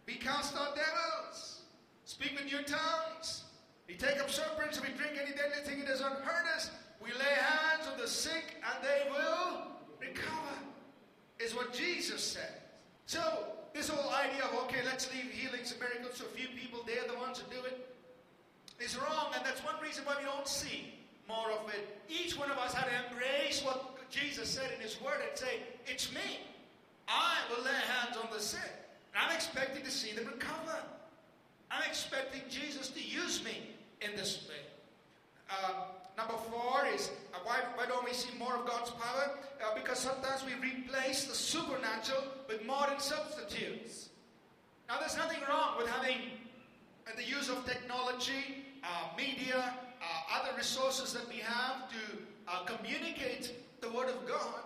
we 0.06 0.14
cast 0.14 0.56
out 0.56 0.76
devils. 0.76 1.62
Speak 2.04 2.38
with 2.40 2.50
your 2.50 2.62
tongues. 2.62 3.44
We 3.88 3.94
take 3.96 4.20
up 4.20 4.30
serpents. 4.30 4.80
We 4.80 4.88
drink 4.96 5.12
any 5.20 5.32
deadly 5.36 5.64
thing, 5.64 5.80
it 5.80 5.88
does 5.88 6.00
not 6.00 6.20
hurt 6.20 6.46
us. 6.54 6.70
We 7.02 7.10
lay 7.12 7.34
hands 7.38 7.88
on 7.92 7.98
the 8.00 8.08
sick, 8.08 8.56
and 8.64 8.84
they 8.84 9.10
will 9.10 9.62
recover. 10.00 10.56
Is 11.38 11.54
what 11.54 11.74
Jesus 11.74 12.24
said. 12.24 12.65
So 13.06 13.20
this 13.72 13.88
whole 13.88 14.12
idea 14.12 14.44
of, 14.44 14.54
okay, 14.64 14.84
let's 14.84 15.12
leave 15.14 15.30
healings 15.30 15.70
and 15.70 15.80
miracles 15.80 16.18
to 16.18 16.24
a 16.26 16.28
few 16.28 16.48
people, 16.48 16.80
they're 16.86 17.06
the 17.08 17.18
ones 17.18 17.38
who 17.38 17.48
do 17.54 17.64
it, 17.64 17.94
is 18.80 18.96
wrong. 18.96 19.32
And 19.34 19.44
that's 19.46 19.64
one 19.64 19.76
reason 19.82 20.04
why 20.04 20.16
we 20.18 20.24
don't 20.24 20.48
see 20.48 20.92
more 21.28 21.50
of 21.50 21.68
it. 21.70 21.98
Each 22.08 22.36
one 22.36 22.50
of 22.50 22.58
us 22.58 22.74
had 22.74 22.88
to 22.90 23.12
embrace 23.12 23.62
what 23.64 24.10
Jesus 24.10 24.48
said 24.48 24.70
in 24.74 24.80
His 24.80 25.00
Word 25.00 25.20
and 25.28 25.38
say, 25.38 25.60
It's 25.86 26.12
me. 26.12 26.40
I 27.08 27.36
will 27.50 27.64
lay 27.64 27.70
hands 27.70 28.16
on 28.16 28.28
the 28.32 28.40
sick. 28.40 28.60
And 29.14 29.24
I'm 29.24 29.34
expecting 29.34 29.84
to 29.84 29.90
see 29.90 30.12
them 30.12 30.26
recover. 30.26 30.78
I'm 31.70 31.82
expecting 31.88 32.42
Jesus 32.50 32.88
to 32.90 33.00
use 33.00 33.44
me 33.44 33.70
in 34.00 34.16
this 34.16 34.46
way. 34.48 34.54
Uh, 35.50 35.84
number 36.16 36.34
four. 36.50 36.86
is, 36.94 37.10
uh, 37.34 37.38
why, 37.44 37.58
why 37.74 37.86
don't 37.86 38.04
we 38.04 38.12
see 38.12 38.36
more 38.38 38.56
of 38.56 38.66
God's 38.66 38.90
power? 38.90 39.30
Uh, 39.60 39.74
because 39.74 39.98
sometimes 39.98 40.44
we 40.44 40.54
replace 40.54 41.24
the 41.24 41.34
supernatural 41.34 42.22
with 42.48 42.64
modern 42.64 43.00
substitutes. 43.00 44.10
Now, 44.88 44.98
there's 45.00 45.16
nothing 45.16 45.40
wrong 45.48 45.76
with 45.78 45.88
having 45.88 46.18
uh, 47.06 47.10
the 47.16 47.24
use 47.24 47.48
of 47.48 47.64
technology, 47.66 48.64
uh, 48.84 49.16
media, 49.16 49.74
uh, 50.00 50.40
other 50.40 50.56
resources 50.56 51.12
that 51.12 51.28
we 51.28 51.36
have 51.36 51.88
to 51.90 52.74
communicate 52.74 53.52
the 53.80 53.90
Word 53.90 54.08
of 54.08 54.26
God, 54.26 54.60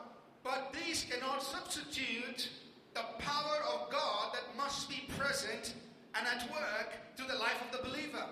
but 0.45 0.75
these 0.85 1.07
cannot 1.11 1.43
substitute 1.43 2.51
the 2.95 3.03
power 3.19 3.59
of 3.73 3.91
God 3.91 4.35
that 4.35 4.57
must 4.57 4.89
be 4.89 5.03
present 5.17 5.75
and 6.15 6.27
at 6.27 6.51
work 6.51 6.93
to 7.17 7.23
the 7.25 7.35
life 7.39 7.57
of 7.65 7.79
the 7.79 7.89
believer. 7.89 8.25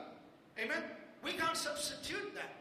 Amen? 0.58 0.82
We 1.24 1.32
can't 1.32 1.56
substitute 1.56 2.34
that. 2.34 2.57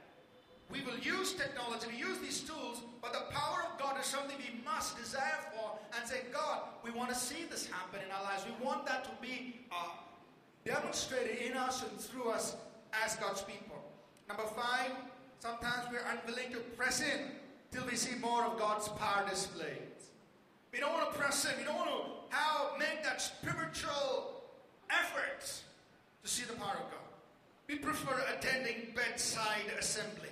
We 0.70 0.82
will 0.82 0.98
use 1.00 1.34
technology, 1.34 1.88
we 1.92 1.98
use 1.98 2.20
these 2.20 2.42
tools, 2.42 2.82
but 3.02 3.14
the 3.14 3.34
power 3.34 3.64
of 3.72 3.80
God 3.80 4.00
is 4.00 4.06
something 4.06 4.36
we 4.38 4.64
must 4.66 4.98
desire 4.98 5.40
for 5.54 5.80
and 5.98 6.08
say, 6.08 6.22
God, 6.34 6.62
we 6.84 6.92
want 6.92 7.10
to 7.10 7.16
see 7.16 7.46
this 7.50 7.68
happen 7.68 8.02
in 8.06 8.12
our 8.12 8.24
lives. 8.24 8.44
We 8.46 8.66
want 8.66 8.86
that 8.86 9.06
to 9.06 9.12
be 9.22 9.62
uh, 9.72 9.90
demonstrated 10.66 11.38
in 11.38 11.56
us 11.56 11.84
and 11.84 11.98
through 12.00 12.30
us 12.32 12.58
as 13.06 13.16
God's 13.16 13.42
people. 13.44 13.82
Number 14.28 14.44
five, 14.44 14.92
sometimes 15.40 15.88
we're 15.90 16.06
unwilling 16.06 16.52
to 16.52 16.60
press 16.76 17.02
in 17.02 17.32
till 17.72 17.86
we 17.86 17.96
see 17.96 18.16
more 18.20 18.44
of 18.44 18.60
God's 18.60 18.90
power 18.90 19.26
displayed. 19.30 19.88
We 20.74 20.80
don't 20.80 20.94
want 20.94 21.12
to 21.12 21.18
press 21.18 21.46
in. 21.46 21.58
We 21.58 21.64
don't 21.64 21.78
want 21.78 21.90
to 21.90 22.36
how 22.36 22.76
make 22.78 23.04
that 23.04 23.22
spiritual 23.22 24.44
effort 24.90 25.42
to 26.24 26.30
see 26.30 26.44
the 26.44 26.54
power 26.54 26.76
of 26.76 26.92
God. 26.92 27.08
We 27.68 27.78
prefer 27.78 28.22
attending 28.38 28.94
bedside 28.96 29.72
assembly. 29.80 30.30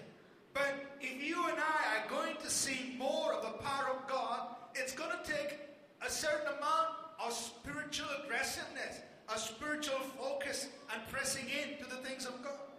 But 0.56 0.88
if 1.02 1.22
you 1.22 1.36
and 1.50 1.58
I 1.60 2.00
are 2.00 2.10
going 2.10 2.38
to 2.38 2.50
see 2.50 2.96
more 2.98 3.34
of 3.34 3.44
the 3.44 3.62
power 3.62 3.92
of 3.92 4.08
God, 4.08 4.56
it's 4.74 4.94
going 4.94 5.12
to 5.12 5.32
take 5.32 5.60
a 6.02 6.10
certain 6.10 6.48
amount 6.48 6.96
of 7.20 7.34
spiritual 7.34 8.08
aggressiveness, 8.24 9.02
a 9.28 9.38
spiritual 9.38 10.00
focus, 10.18 10.70
and 10.94 11.02
pressing 11.12 11.44
into 11.50 11.84
the 11.90 11.98
things 12.08 12.26
of 12.26 12.42
God. 12.42 12.72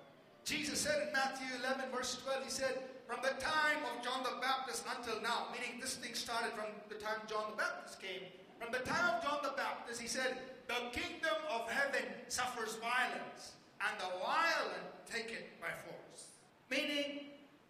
Jesus 0.47 0.81
said 0.81 1.07
in 1.07 1.13
Matthew 1.13 1.47
11, 1.61 1.91
verse 1.95 2.17
12, 2.25 2.45
He 2.45 2.51
said, 2.51 2.79
From 3.07 3.19
the 3.23 3.37
time 3.43 3.85
of 3.93 4.03
John 4.03 4.23
the 4.23 4.41
Baptist 4.41 4.85
until 4.97 5.21
now, 5.21 5.49
meaning 5.53 5.79
this 5.79 5.97
thing 5.97 6.15
started 6.15 6.53
from 6.53 6.73
the 6.89 6.95
time 6.95 7.21
John 7.29 7.51
the 7.51 7.57
Baptist 7.57 8.01
came, 8.01 8.25
from 8.59 8.73
the 8.73 8.81
time 8.89 9.17
of 9.17 9.23
John 9.23 9.41
the 9.43 9.53
Baptist, 9.55 10.01
He 10.01 10.09
said, 10.09 10.39
The 10.67 10.97
kingdom 10.99 11.37
of 11.53 11.69
heaven 11.69 12.09
suffers 12.29 12.77
violence, 12.77 13.53
and 13.85 14.01
the 14.01 14.17
violent 14.25 14.89
take 15.05 15.29
it 15.29 15.61
by 15.61 15.69
force. 15.85 16.31
Meaning, 16.71 17.26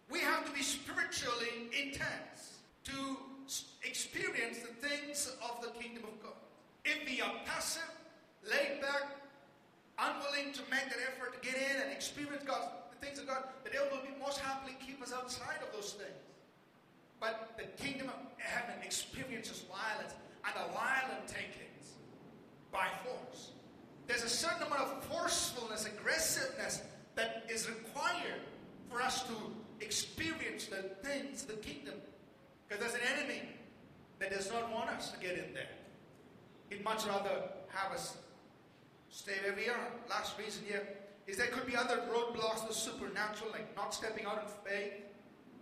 we 0.09 0.19
have 0.19 0.45
to 0.45 0.51
be 0.51 0.63
spiritually 0.63 1.69
intense 1.71 2.59
to 2.85 3.17
experience 3.83 4.59
the 4.59 4.87
things 4.87 5.35
of 5.43 5.61
the 5.61 5.69
kingdom 5.79 6.03
of 6.03 6.21
God. 6.23 6.39
If 6.85 7.05
we 7.05 7.21
are 7.21 7.33
passive, 7.45 7.89
laid 8.43 8.81
back, 8.81 9.17
unwilling 9.99 10.53
to 10.53 10.61
make 10.71 10.85
that 10.89 10.99
effort 11.07 11.33
to 11.33 11.47
get 11.47 11.59
in 11.59 11.81
and 11.81 11.91
experience 11.91 12.43
God, 12.45 12.69
the 12.91 13.05
things 13.05 13.19
of 13.19 13.27
God, 13.27 13.43
the 13.63 13.69
devil 13.69 13.89
will 13.91 14.19
most 14.19 14.39
happily 14.39 14.75
keep 14.85 15.01
us 15.01 15.11
outside 15.13 15.59
of 15.61 15.73
those 15.73 15.93
things. 15.93 16.11
But 17.19 17.57
the 17.57 17.65
kingdom 17.83 18.07
of 18.07 18.15
heaven 18.37 18.75
experiences 18.83 19.63
violence 19.67 20.13
and 20.45 20.53
a 20.55 20.73
violent 20.73 21.27
takings 21.27 21.97
by 22.71 22.87
force. 23.03 23.51
There's 24.07 24.23
a 24.23 24.29
certain 24.29 24.63
amount 24.67 24.81
of 24.81 25.03
forcefulness, 25.05 25.85
aggressiveness 25.85 26.81
that 27.15 27.45
is 27.49 27.67
required 27.67 28.41
for 28.89 29.01
us 29.01 29.23
to 29.23 29.33
experience 29.81 30.65
the 30.65 30.83
things, 31.07 31.43
the 31.43 31.53
kingdom. 31.53 31.95
Because 32.67 32.83
there's 32.83 32.95
an 32.95 33.07
enemy 33.17 33.41
that 34.19 34.31
does 34.31 34.51
not 34.51 34.71
want 34.73 34.89
us 34.89 35.11
to 35.11 35.19
get 35.19 35.37
in 35.37 35.53
there. 35.53 35.69
He'd 36.69 36.83
much 36.83 37.05
rather 37.05 37.43
have 37.69 37.91
us 37.93 38.17
stay 39.09 39.33
where 39.43 39.55
we 39.55 39.69
are. 39.69 39.91
Last 40.09 40.37
reason 40.37 40.63
here 40.67 40.87
is 41.27 41.37
there 41.37 41.47
could 41.47 41.65
be 41.65 41.75
other 41.75 42.03
roadblocks, 42.11 42.67
the 42.67 42.73
supernatural, 42.73 43.51
like 43.51 43.75
not 43.75 43.93
stepping 43.93 44.25
out 44.25 44.43
in 44.43 44.69
faith, 44.69 44.93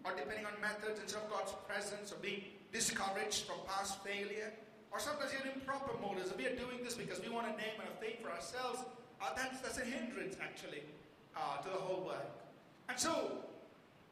or 0.03 0.11
depending 0.15 0.45
on 0.45 0.53
methods 0.61 0.99
instead 1.01 1.21
of 1.23 1.29
God's 1.29 1.53
presence, 1.67 2.11
or 2.11 2.17
being 2.17 2.43
discouraged 2.71 3.45
from 3.45 3.57
past 3.67 4.03
failure. 4.03 4.51
Or 4.91 4.99
sometimes 4.99 5.31
you're 5.33 5.53
improper 5.53 5.91
motives. 6.01 6.31
If 6.31 6.37
we 6.37 6.45
are 6.45 6.55
doing 6.55 6.83
this 6.83 6.93
because 6.93 7.21
we 7.21 7.29
want 7.29 7.47
a 7.47 7.51
name 7.51 7.75
and 7.79 7.89
a 7.89 8.01
fame 8.01 8.17
for 8.23 8.31
ourselves, 8.31 8.79
uh, 9.21 9.29
that's, 9.35 9.59
that's 9.61 9.77
a 9.77 9.85
hindrance, 9.85 10.37
actually, 10.41 10.83
uh, 11.35 11.57
to 11.63 11.69
the 11.69 11.75
whole 11.75 12.05
work. 12.05 12.29
And 12.87 12.97
so, 12.97 13.31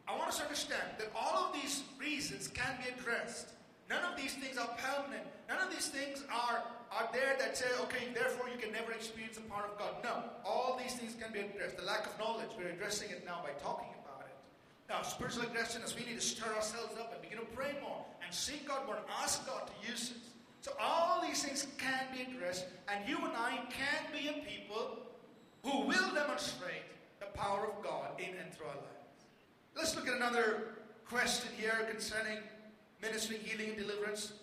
I 0.07 0.15
want 0.17 0.29
us 0.29 0.37
to 0.37 0.43
understand 0.43 0.83
that 0.99 1.11
all 1.15 1.47
of 1.47 1.53
these 1.53 1.83
reasons 1.99 2.47
can 2.47 2.77
be 2.83 2.89
addressed. 2.89 3.49
None 3.89 4.03
of 4.03 4.17
these 4.17 4.33
things 4.33 4.57
are 4.57 4.69
permanent. 4.77 5.23
None 5.47 5.59
of 5.61 5.69
these 5.69 5.87
things 5.87 6.23
are, 6.31 6.63
are 6.91 7.09
there 7.13 7.35
that 7.39 7.57
say, 7.57 7.67
okay, 7.81 8.09
therefore 8.13 8.49
you 8.49 8.57
can 8.57 8.71
never 8.71 8.91
experience 8.91 9.37
the 9.37 9.43
power 9.43 9.65
of 9.71 9.77
God. 9.77 9.95
No. 10.03 10.23
All 10.45 10.79
these 10.81 10.93
things 10.95 11.15
can 11.21 11.31
be 11.31 11.39
addressed. 11.39 11.77
The 11.77 11.83
lack 11.83 12.05
of 12.05 12.17
knowledge, 12.19 12.49
we're 12.57 12.69
addressing 12.69 13.11
it 13.11 13.23
now 13.25 13.41
by 13.43 13.51
talking 13.61 13.89
about 14.03 14.27
it. 14.27 14.35
Now, 14.89 15.01
spiritual 15.03 15.43
aggression 15.43 15.81
is 15.83 15.95
we 15.95 16.05
need 16.05 16.19
to 16.19 16.25
stir 16.25 16.51
ourselves 16.53 16.95
up 16.99 17.13
and 17.13 17.21
begin 17.21 17.39
to 17.39 17.45
pray 17.55 17.75
more 17.81 18.03
and 18.23 18.33
seek 18.33 18.67
God 18.67 18.85
more 18.85 18.95
and 18.95 19.05
ask 19.21 19.45
God 19.47 19.67
to 19.67 19.91
use 19.91 20.11
us. 20.11 20.17
So 20.61 20.71
all 20.79 21.21
these 21.21 21.43
things 21.43 21.67
can 21.77 22.07
be 22.15 22.21
addressed, 22.21 22.67
and 22.87 23.07
you 23.07 23.17
and 23.17 23.35
I 23.35 23.59
can 23.69 24.11
be 24.13 24.29
a 24.29 24.33
people 24.47 24.99
who 25.61 25.81
will 25.81 26.13
demonstrate 26.15 26.87
the 27.19 27.25
power 27.37 27.67
of 27.67 27.83
God 27.83 28.17
in 28.17 28.29
and 28.37 28.53
through 28.53 28.67
our 28.67 28.75
lives. 28.75 29.02
Let's 29.75 29.95
look 29.95 30.07
at 30.07 30.13
another 30.13 30.75
question 31.05 31.49
here 31.57 31.87
concerning 31.89 32.39
ministry, 33.01 33.37
healing, 33.43 33.69
and 33.69 33.77
deliverance. 33.77 34.33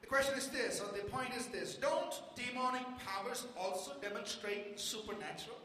The 0.00 0.06
question 0.06 0.36
is 0.36 0.48
this, 0.48 0.80
or 0.80 0.92
the 0.96 1.04
point 1.04 1.30
is 1.36 1.46
this 1.46 1.74
Don't 1.74 2.14
demonic 2.34 2.82
powers 3.04 3.46
also 3.58 3.92
demonstrate 4.02 4.78
supernatural? 4.78 5.56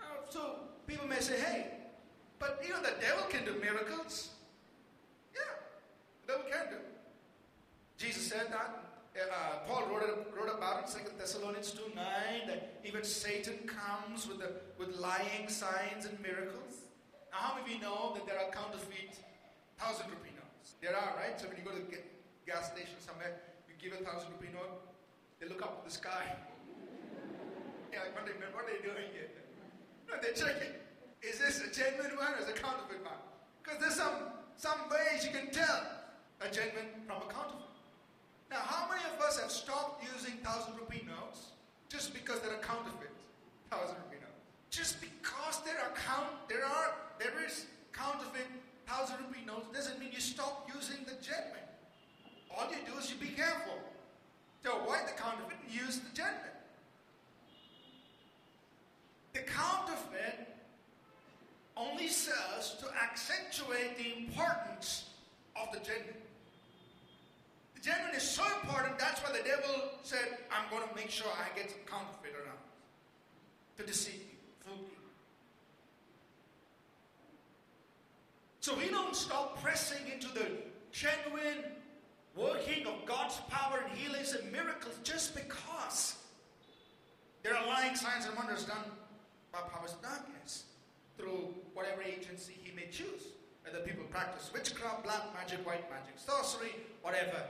Uh, 0.00 0.04
so 0.28 0.56
people 0.86 1.06
may 1.06 1.20
say, 1.20 1.38
hey, 1.40 1.66
but 2.38 2.62
you 2.64 2.70
know, 2.70 2.82
the 2.82 2.94
devil 3.00 3.24
can 3.28 3.44
do 3.44 3.60
miracles. 3.60 4.30
Yeah, 5.34 5.40
the 6.26 6.32
devil 6.32 6.50
can 6.50 6.72
do. 6.72 6.78
Jesus 7.98 8.26
said 8.28 8.46
that. 8.50 8.78
Uh, 9.14 9.58
Paul 9.68 9.88
wrote, 9.90 10.32
wrote 10.34 10.56
about 10.56 10.88
it 10.88 10.98
in 10.98 11.04
2 11.04 11.10
Thessalonians 11.18 11.70
2 11.72 11.94
9 11.94 12.04
that 12.46 12.80
even 12.82 13.04
Satan 13.04 13.58
comes 13.66 14.26
with, 14.26 14.38
the, 14.38 14.52
with 14.78 14.96
lying 14.96 15.48
signs 15.48 16.06
and 16.06 16.18
miracles. 16.20 16.71
Now, 17.32 17.48
how 17.48 17.50
many 17.56 17.64
of 17.64 17.68
you 17.72 17.80
know 17.80 18.12
that 18.12 18.28
there 18.28 18.36
are 18.36 18.52
counterfeit 18.52 19.16
thousand 19.80 20.12
rupee 20.12 20.36
notes? 20.36 20.76
There 20.84 20.92
are, 20.92 21.16
right? 21.16 21.40
So 21.40 21.48
when 21.48 21.56
you 21.56 21.64
go 21.64 21.72
to 21.72 21.80
the 21.80 21.96
gas 22.44 22.68
station 22.68 23.00
somewhere, 23.00 23.40
you 23.64 23.72
give 23.80 23.96
a 23.96 24.04
thousand 24.04 24.36
rupee 24.36 24.52
note, 24.52 24.84
they 25.40 25.48
look 25.48 25.64
up 25.64 25.80
at 25.80 25.84
the 25.88 25.94
sky. 25.96 26.28
yeah, 27.92 28.04
like, 28.04 28.12
what 28.12 28.28
are, 28.28 28.36
they, 28.36 28.36
what 28.52 28.68
are 28.68 28.70
they 28.70 28.84
doing 28.84 29.08
here? 29.16 29.32
No, 30.12 30.20
they're 30.20 30.36
checking. 30.36 30.76
Is 31.24 31.40
this 31.40 31.64
a 31.64 31.72
genuine 31.72 32.12
one 32.20 32.36
or 32.36 32.44
is 32.44 32.52
it 32.52 32.58
a 32.58 32.60
counterfeit 32.60 33.00
one? 33.00 33.16
Because 33.64 33.80
there's 33.80 33.96
some, 33.96 34.36
some 34.60 34.76
ways 34.92 35.24
you 35.24 35.32
can 35.32 35.48
tell 35.48 35.88
a 36.44 36.52
genuine 36.52 36.92
from 37.08 37.24
a 37.24 37.28
counterfeit. 37.32 37.72
Now, 38.52 38.60
how 38.60 38.92
many 38.92 39.00
of 39.08 39.16
us 39.24 39.40
have 39.40 39.50
stopped 39.50 40.04
using 40.04 40.36
thousand 40.44 40.76
rupee 40.76 41.08
notes 41.08 41.56
just 41.88 42.12
because 42.12 42.44
they're 42.44 42.60
a 42.60 42.60
counterfeit 42.60 43.16
thousand 43.72 43.96
rupee 44.04 44.20
notes? 44.20 44.44
Just 44.68 45.00
because 45.00 45.64
they're 45.64 45.80
count, 45.96 46.28
there 46.48 46.64
are, 46.64 46.92
there 47.22 47.46
is 47.46 47.66
counterfeit 47.92 48.46
thousand 48.86 49.16
rupee 49.26 49.46
notes 49.46 49.66
doesn't 49.72 49.98
mean 50.00 50.10
you 50.12 50.20
stop 50.20 50.68
using 50.74 51.04
the 51.04 51.14
genuine. 51.22 51.68
All 52.50 52.66
you 52.70 52.78
do 52.86 52.98
is 52.98 53.10
you 53.10 53.16
be 53.16 53.34
careful 53.34 53.78
to 54.64 54.72
avoid 54.72 55.06
the 55.06 55.16
counterfeit 55.20 55.56
and 55.64 55.72
use 55.72 56.00
the 56.00 56.14
genuine. 56.14 56.58
The 59.32 59.40
counterfeit 59.40 60.48
only 61.76 62.08
serves 62.08 62.76
to 62.80 62.86
accentuate 63.02 63.96
the 63.96 64.24
importance 64.24 65.10
of 65.56 65.72
the 65.72 65.78
genuine. 65.78 66.20
The 67.74 67.80
genuine 67.80 68.14
is 68.14 68.22
so 68.22 68.44
important, 68.60 68.98
that's 68.98 69.20
why 69.22 69.32
the 69.32 69.42
devil 69.42 69.90
said, 70.02 70.38
I'm 70.50 70.68
going 70.70 70.86
to 70.86 70.94
make 70.94 71.10
sure 71.10 71.26
I 71.32 71.56
get 71.56 71.70
some 71.70 71.80
counterfeit 71.86 72.34
around 72.34 72.60
to 73.78 73.86
deceive 73.86 74.20
you, 74.20 74.38
fool 74.66 74.76
you. 74.76 74.91
So 78.62 78.76
we 78.76 78.88
don't 78.90 79.16
stop 79.16 79.60
pressing 79.60 80.06
into 80.06 80.28
the 80.28 80.46
genuine 80.92 81.64
working 82.36 82.86
of 82.86 83.04
God's 83.06 83.40
power 83.50 83.82
and 83.84 83.98
healings 83.98 84.36
and 84.36 84.52
miracles 84.52 84.94
just 85.02 85.34
because 85.34 86.14
there 87.42 87.56
are 87.56 87.66
lying 87.66 87.96
signs 87.96 88.24
and 88.24 88.36
wonders 88.36 88.64
done 88.64 88.86
by 89.50 89.58
powers 89.74 89.94
of 89.94 90.02
darkness 90.02 90.66
through 91.18 91.52
whatever 91.74 92.02
agency 92.02 92.54
he 92.62 92.70
may 92.76 92.86
choose. 92.86 93.34
Whether 93.64 93.80
people 93.80 94.04
practice 94.04 94.48
witchcraft, 94.54 95.02
black 95.02 95.34
magic, 95.34 95.66
white 95.66 95.90
magic, 95.90 96.14
sorcery, 96.14 96.70
whatever. 97.02 97.42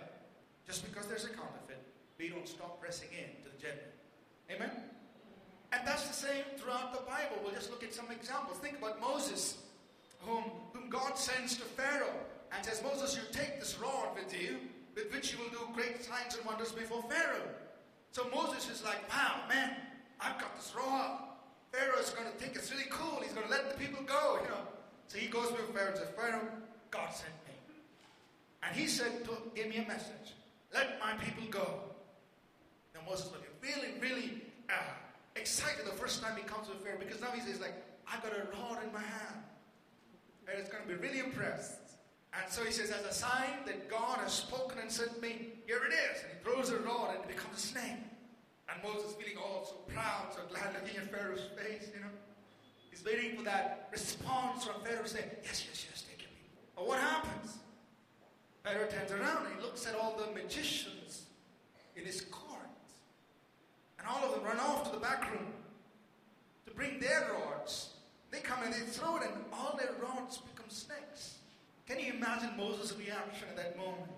Just 0.67 0.83
because 0.83 1.09
there's 1.09 1.27
a 1.27 1.29
counterfeit, 1.29 1.85
we 2.19 2.31
don't 2.31 2.49
stop 2.49 2.81
pressing 2.81 3.09
in 3.13 3.29
to 3.45 3.51
the 3.55 3.61
genuine. 3.61 3.93
Amen? 4.51 4.71
And 5.75 5.87
that's 5.87 6.09
the 6.09 6.15
same 6.15 6.45
throughout 6.57 6.95
the 6.95 7.05
Bible. 7.05 7.37
We'll 7.45 7.53
just 7.53 7.71
look 7.71 7.85
at 7.85 7.93
some 7.93 8.11
examples. 8.11 8.57
Think 8.59 8.79
about 8.79 8.99
Moses, 8.99 9.59
whom, 10.25 10.45
whom 10.73 10.89
God 10.89 11.17
sends 11.19 11.57
to 11.57 11.63
Pharaoh 11.63 12.15
and 12.55 12.65
says, 12.65 12.83
Moses, 12.83 13.17
you 13.17 13.23
take 13.33 13.59
this 13.61 13.79
rod 13.79 14.15
with 14.15 14.33
you, 14.39 14.59
with 14.95 15.13
which 15.13 15.33
you 15.33 15.39
will 15.39 15.51
do 15.51 15.61
great 15.75 16.05
signs 16.05 16.37
and 16.37 16.45
wonders 16.45 16.73
before 16.73 17.03
Pharaoh. 17.03 17.49
So 18.11 18.29
Moses 18.35 18.69
is 18.71 18.85
like, 18.85 19.09
wow, 19.11 19.41
man, 19.49 19.75
I've 20.21 20.39
got 20.39 20.55
this 20.57 20.73
rod. 20.77 21.19
Pharaoh 21.73 21.99
is 21.99 22.11
going 22.11 22.31
to 22.31 22.37
think 22.37 22.55
it's 22.55 22.71
really 22.71 22.89
cool. 22.91 23.21
He's 23.23 23.33
going 23.33 23.47
to 23.47 23.51
let 23.51 23.71
the 23.71 23.79
people 23.83 24.03
go, 24.05 24.39
you 24.43 24.49
know. 24.49 24.69
So 25.09 25.19
he 25.19 25.29
goes 25.29 25.51
before 25.51 25.75
Pharaoh 25.75 25.89
and 25.89 25.99
says, 25.99 26.09
Pharaoh, 26.15 26.49
God 26.91 27.09
sent 27.13 27.33
me. 27.49 27.55
And 28.63 28.77
he 28.77 28.87
said, 28.87 29.25
to, 29.25 29.31
give 29.55 29.69
me 29.69 29.77
a 29.79 29.89
message. 29.89 30.37
Let 30.73 31.01
my 31.01 31.13
people 31.25 31.45
go. 31.51 31.81
Now 32.95 33.01
Moses 33.09 33.31
was 33.33 33.41
really, 33.63 33.99
really 34.01 34.43
uh, 34.69 34.75
excited 35.37 35.87
the 35.87 35.93
first 35.93 36.23
time 36.23 36.37
he 36.37 36.43
comes 36.43 36.69
to 36.69 36.75
Pharaoh 36.75 36.99
because 36.99 37.21
now 37.21 37.31
he 37.35 37.41
says, 37.41 37.61
like, 37.61 37.75
I 38.07 38.17
got 38.21 38.33
a 38.33 38.45
rod 38.53 38.85
in 38.85 38.93
my 38.93 39.01
hand. 39.01 39.43
And 40.49 40.59
it's 40.59 40.69
going 40.69 40.83
to 40.83 40.89
be 40.89 40.95
really 40.95 41.21
impressed. 41.21 41.79
And 42.35 42.51
so 42.51 42.65
he 42.65 42.73
says, 42.73 42.91
as 42.91 43.05
a 43.05 43.13
sign 43.13 43.65
that 43.67 43.91
God 43.91 44.19
has 44.19 44.33
spoken 44.33 44.79
and 44.79 44.91
sent 44.91 45.21
me, 45.21 45.49
here 45.67 45.81
it 45.85 45.93
is. 45.93 46.23
And 46.23 46.33
he 46.33 46.45
throws 46.45 46.71
a 46.71 46.79
rod 46.79 47.15
and 47.15 47.25
it 47.25 47.29
becomes 47.29 47.59
a 47.59 47.61
snake. 47.61 48.01
And 48.69 48.83
Moses 48.83 49.13
feeling 49.13 49.37
all 49.37 49.65
so 49.65 49.93
proud, 49.93 50.33
so 50.33 50.41
glad 50.49 50.73
looking 50.75 50.99
at 50.99 51.11
Pharaoh's 51.11 51.49
face, 51.57 51.91
you 51.95 52.01
know. 52.01 52.07
He's 52.91 53.05
waiting 53.05 53.37
for 53.37 53.43
that 53.45 53.89
response 53.93 54.65
from 54.65 54.83
Pharaoh 54.83 55.03
to 55.03 55.09
say, 55.09 55.25
yes, 55.43 55.65
yes, 55.69 55.87
yes, 55.91 56.05
take 56.09 56.23
your. 56.23 56.31
But 56.75 56.87
what 56.87 57.01
happens? 57.01 57.59
Pharaoh 58.65 58.89
turns 58.89 59.11
around 59.13 59.47
and 59.47 59.57
he 59.57 59.63
looks 59.63 59.87
at 59.87 59.95
all 59.95 60.17
the 60.17 60.33
magicians 60.33 61.25
in 61.97 62.05
his 62.05 62.23
court. 62.23 62.61
And 63.99 64.09
all 64.09 64.25
of 64.25 64.35
them 64.35 64.45
run 64.45 64.59
off 64.59 64.85
to 64.85 64.93
the 64.93 65.01
back 65.01 65.31
room 65.33 65.47
to 66.67 66.73
bring 66.73 66.99
their 66.99 67.31
rods. 67.33 67.91
They 68.33 68.41
come 68.41 68.65
and 68.65 68.73
they 68.73 68.81
throw 68.81 69.17
it, 69.19 69.23
and 69.25 69.45
all 69.53 69.77
their 69.77 69.93
rods 70.03 70.39
become 70.39 70.69
snakes. 70.69 71.37
Can 71.87 72.01
you 72.01 72.15
imagine 72.15 72.57
Moses' 72.57 72.97
reaction 72.97 73.47
at 73.51 73.57
that 73.57 73.77
moment? 73.77 74.09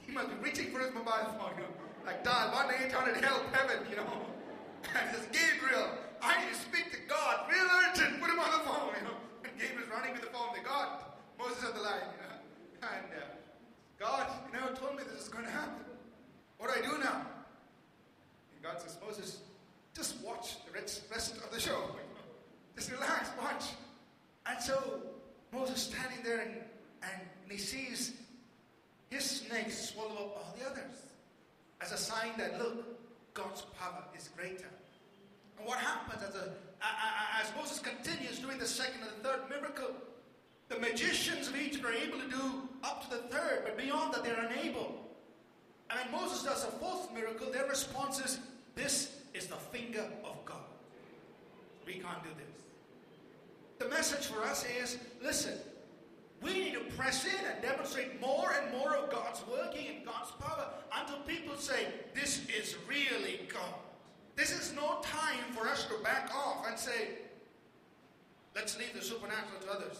he 0.00 0.10
must 0.10 0.28
be 0.28 0.34
reaching 0.42 0.72
for 0.72 0.80
his 0.80 0.92
mobile 0.92 1.12
phone, 1.38 1.52
you 1.56 1.62
know, 1.62 1.72
like 2.04 2.24
dial 2.24 2.52
1 2.52 2.74
800 2.88 3.24
help 3.24 3.54
heaven, 3.54 3.86
you 3.88 3.96
know. 3.96 4.04
And 4.98 5.14
says, 5.14 5.28
Gabriel, 5.30 5.88
I 6.20 6.42
need 6.42 6.52
to 6.52 6.58
speak 6.58 6.90
to 6.90 6.98
God, 7.08 7.46
real 7.48 7.64
urgent, 7.86 8.20
put 8.20 8.28
him 8.28 8.40
on 8.40 8.50
the 8.50 8.64
phone, 8.66 8.90
you 8.98 9.04
know. 9.06 9.16
And 9.44 9.52
Gabriel's 9.56 9.88
running 9.88 10.12
with 10.12 10.22
the 10.22 10.32
phone 10.34 10.50
They 10.56 10.62
got 10.62 11.22
Moses 11.38 11.62
on 11.64 11.72
the 11.72 11.80
line, 11.80 12.02
you 12.12 12.20
know. 12.26 12.36
And 12.82 13.06
uh, 13.14 13.24
God, 13.98 14.26
you 14.44 14.58
never 14.58 14.74
told 14.74 14.96
me 14.96 15.04
this 15.06 15.22
is 15.22 15.28
going 15.28 15.44
to 15.44 15.50
happen. 15.50 15.86
What 16.58 16.74
do 16.74 16.80
I 16.80 16.82
do 16.82 16.98
now? 16.98 17.24
And 18.52 18.60
God 18.60 18.82
says, 18.82 18.98
Moses, 19.06 19.38
just 19.94 20.20
watch 20.20 20.56
the 20.66 20.72
rest 20.72 21.36
of 21.36 21.50
the 21.52 21.60
show. 21.60 21.94
Just 22.76 22.90
relax, 22.90 23.30
watch. 23.40 23.64
And 24.46 24.60
so 24.60 25.02
Moses 25.52 25.82
standing 25.82 26.18
there 26.24 26.40
and, 26.40 26.52
and 27.02 27.22
he 27.48 27.58
sees 27.58 28.14
his 29.10 29.24
snakes 29.24 29.90
swallow 29.90 30.10
up 30.10 30.36
all 30.36 30.56
the 30.58 30.66
others 30.66 31.06
as 31.80 31.92
a 31.92 31.96
sign 31.96 32.30
that, 32.38 32.58
look, 32.58 33.34
God's 33.34 33.62
power 33.78 34.04
is 34.16 34.30
greater. 34.36 34.70
And 35.58 35.66
what 35.66 35.78
happens 35.78 36.22
as, 36.22 36.34
a, 36.34 36.52
as 37.40 37.52
Moses 37.56 37.78
continues 37.78 38.38
doing 38.38 38.58
the 38.58 38.66
second 38.66 39.00
and 39.02 39.10
the 39.22 39.28
third 39.28 39.40
miracle, 39.50 39.94
the 40.68 40.78
magicians 40.78 41.48
of 41.48 41.56
Egypt 41.56 41.84
are 41.84 41.92
able 41.92 42.18
to 42.18 42.28
do 42.28 42.68
up 42.82 43.04
to 43.04 43.10
the 43.10 43.22
third, 43.24 43.62
but 43.64 43.76
beyond 43.76 44.14
that, 44.14 44.24
they're 44.24 44.48
unable. 44.50 45.02
And 45.90 46.00
when 46.00 46.22
Moses 46.22 46.42
does 46.42 46.64
a 46.64 46.68
fourth 46.68 47.12
miracle, 47.12 47.50
their 47.52 47.66
response 47.66 48.18
is, 48.20 48.38
This 48.74 49.16
is 49.34 49.46
the 49.46 49.56
finger 49.56 50.06
of 50.24 50.42
God. 50.46 50.56
We 51.86 51.94
can't 51.94 52.22
do 52.22 52.30
this. 52.38 52.51
The 53.82 53.88
message 53.88 54.26
for 54.26 54.44
us 54.44 54.64
is 54.80 54.98
listen, 55.20 55.54
we 56.40 56.54
need 56.54 56.74
to 56.74 56.96
press 56.96 57.24
in 57.24 57.44
and 57.52 57.60
demonstrate 57.62 58.20
more 58.20 58.52
and 58.52 58.78
more 58.78 58.94
of 58.94 59.10
God's 59.10 59.42
working 59.50 59.88
and 59.88 60.06
God's 60.06 60.30
power 60.32 60.68
until 60.96 61.18
people 61.20 61.56
say, 61.56 61.88
This 62.14 62.46
is 62.48 62.76
really 62.88 63.40
God. 63.52 63.74
This 64.36 64.52
is 64.52 64.72
no 64.74 65.00
time 65.02 65.52
for 65.52 65.66
us 65.66 65.86
to 65.86 65.94
back 66.04 66.30
off 66.32 66.64
and 66.68 66.78
say, 66.78 67.08
Let's 68.54 68.78
leave 68.78 68.94
the 68.94 69.02
supernatural 69.02 69.60
to 69.62 69.70
others. 69.72 69.98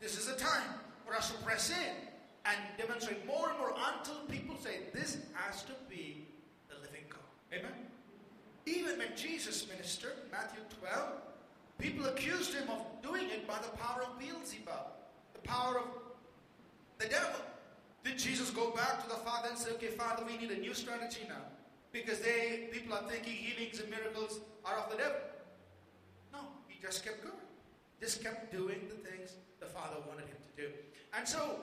This 0.00 0.16
is 0.16 0.28
a 0.28 0.36
time 0.36 0.78
for 1.04 1.14
us 1.14 1.32
to 1.32 1.38
press 1.38 1.70
in 1.70 1.94
and 2.44 2.56
demonstrate 2.78 3.26
more 3.26 3.50
and 3.50 3.58
more 3.58 3.74
until 3.98 4.20
people 4.28 4.56
say, 4.58 4.78
This 4.94 5.18
has 5.34 5.64
to 5.64 5.72
be 5.88 6.28
the 6.68 6.76
living 6.76 7.02
God. 7.08 7.18
Amen? 7.52 7.72
Even 8.64 8.98
when 8.98 9.16
Jesus 9.16 9.66
ministered, 9.68 10.14
Matthew 10.30 10.60
12, 10.80 11.25
people 11.78 12.06
accused 12.06 12.54
him 12.54 12.68
of 12.70 12.84
doing 13.02 13.28
it 13.30 13.46
by 13.46 13.58
the 13.58 13.76
power 13.76 14.02
of 14.02 14.18
Beelzebub, 14.18 14.86
the 15.34 15.40
power 15.40 15.78
of 15.78 15.86
the 16.98 17.06
devil. 17.06 17.40
Did 18.04 18.18
Jesus 18.18 18.50
go 18.50 18.70
back 18.70 19.02
to 19.02 19.08
the 19.08 19.16
Father 19.16 19.48
and 19.50 19.58
say, 19.58 19.70
okay, 19.72 19.88
Father, 19.88 20.24
we 20.24 20.36
need 20.38 20.50
a 20.50 20.60
new 20.60 20.74
strategy 20.74 21.22
now? 21.28 21.42
Because 21.92 22.20
they 22.20 22.68
people 22.70 22.94
are 22.94 23.02
thinking 23.08 23.32
healings 23.32 23.80
and 23.80 23.90
miracles 23.90 24.40
are 24.64 24.76
of 24.76 24.90
the 24.90 24.96
devil. 24.96 25.18
No, 26.32 26.40
he 26.68 26.80
just 26.80 27.04
kept 27.04 27.22
going. 27.22 27.34
Just 28.00 28.22
kept 28.22 28.52
doing 28.52 28.80
the 28.88 29.08
things 29.08 29.32
the 29.60 29.66
Father 29.66 29.96
wanted 30.06 30.26
him 30.26 30.36
to 30.56 30.62
do. 30.62 30.68
And 31.16 31.26
so 31.26 31.56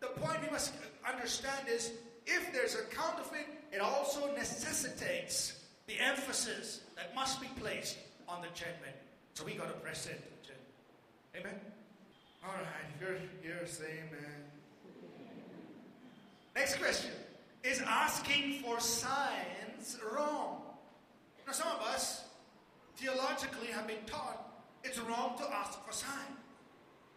the 0.00 0.06
point 0.06 0.42
we 0.42 0.50
must 0.50 0.72
understand 1.06 1.66
is 1.68 1.92
if 2.26 2.52
there's 2.52 2.74
a 2.74 2.84
counterfeit, 2.94 3.46
it 3.72 3.80
also 3.80 4.32
necessitates 4.34 5.64
the 5.86 5.98
emphasis 6.00 6.80
that 6.96 7.14
must 7.14 7.40
be 7.40 7.48
placed 7.60 7.98
on 8.28 8.40
the 8.40 8.48
genuine. 8.54 8.94
So 9.34 9.44
we 9.44 9.54
got 9.54 9.68
to 9.68 9.80
press 9.80 10.06
the. 10.06 10.18
Amen? 11.38 11.54
All 12.44 12.52
right, 12.52 12.90
you're, 13.00 13.18
you're 13.44 13.66
saying, 13.66 14.10
man. 14.10 14.30
Next 16.56 16.78
question. 16.78 17.12
Is 17.62 17.82
asking 17.86 18.62
for 18.62 18.80
signs 18.80 19.98
wrong? 20.14 20.62
Now, 21.46 21.52
some 21.52 21.68
of 21.68 21.82
us 21.82 22.24
theologically 22.96 23.68
have 23.68 23.86
been 23.86 24.04
taught 24.06 24.50
it's 24.82 24.98
wrong 24.98 25.36
to 25.38 25.44
ask 25.54 25.84
for 25.84 25.92
signs. 25.92 26.38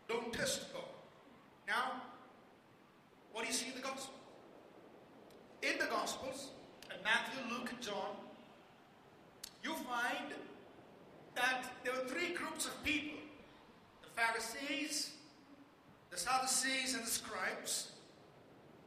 Don't 0.08 0.34
test 0.34 0.74
God. 0.74 0.84
Now, 1.68 2.02
what 3.32 3.42
do 3.42 3.48
you 3.48 3.54
see 3.54 3.70
in 3.70 3.76
the 3.76 3.82
Gospel? 3.82 4.14
In 5.62 5.78
the 5.80 5.86
Gospels, 5.86 6.50
in 6.92 7.02
Matthew, 7.04 7.40
Luke, 7.50 7.70
and 7.72 7.82
John, 7.82 8.18
you 9.64 9.74
find 9.74 10.34
that 11.36 11.64
there 11.84 11.94
were 11.94 12.08
three 12.08 12.34
groups 12.34 12.66
of 12.66 12.84
people 12.84 13.20
the 14.04 14.22
Pharisees, 14.22 15.12
the 16.12 16.18
Sadducees, 16.18 16.94
and 16.94 17.04
the 17.04 17.10
scribes. 17.10 17.92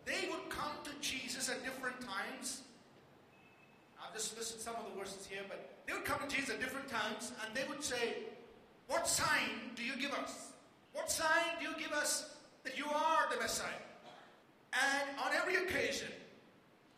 They 0.04 0.28
would 0.30 0.48
come 0.48 0.72
to 0.85 0.90
Jesus 1.00 1.48
at 1.48 1.64
different 1.64 2.00
times. 2.00 2.62
I've 4.00 4.14
just 4.14 4.37
listed 4.37 4.61
some 4.61 4.76
of 4.76 4.85
the 4.92 4.98
verses 4.98 5.26
here, 5.26 5.42
but 5.48 5.76
they 5.87 5.92
would 5.92 6.04
come 6.04 6.20
to 6.26 6.35
Jesus 6.35 6.50
at 6.50 6.61
different 6.61 6.88
times 6.88 7.32
and 7.44 7.54
they 7.56 7.64
would 7.68 7.82
say, 7.82 8.18
What 8.87 9.09
sign 9.09 9.74
do 9.74 9.82
you 9.82 9.96
give 9.96 10.12
us? 10.12 10.52
What 10.92 11.11
sign 11.11 11.59
do 11.59 11.68
you 11.68 11.74
give 11.78 11.92
us 11.92 12.37
that 12.62 12.78
you 12.78 12.85
are 12.87 13.28
the 13.35 13.40
Messiah? 13.40 13.68
And 14.72 15.18
on 15.24 15.32
every 15.35 15.56
occasion, 15.56 16.09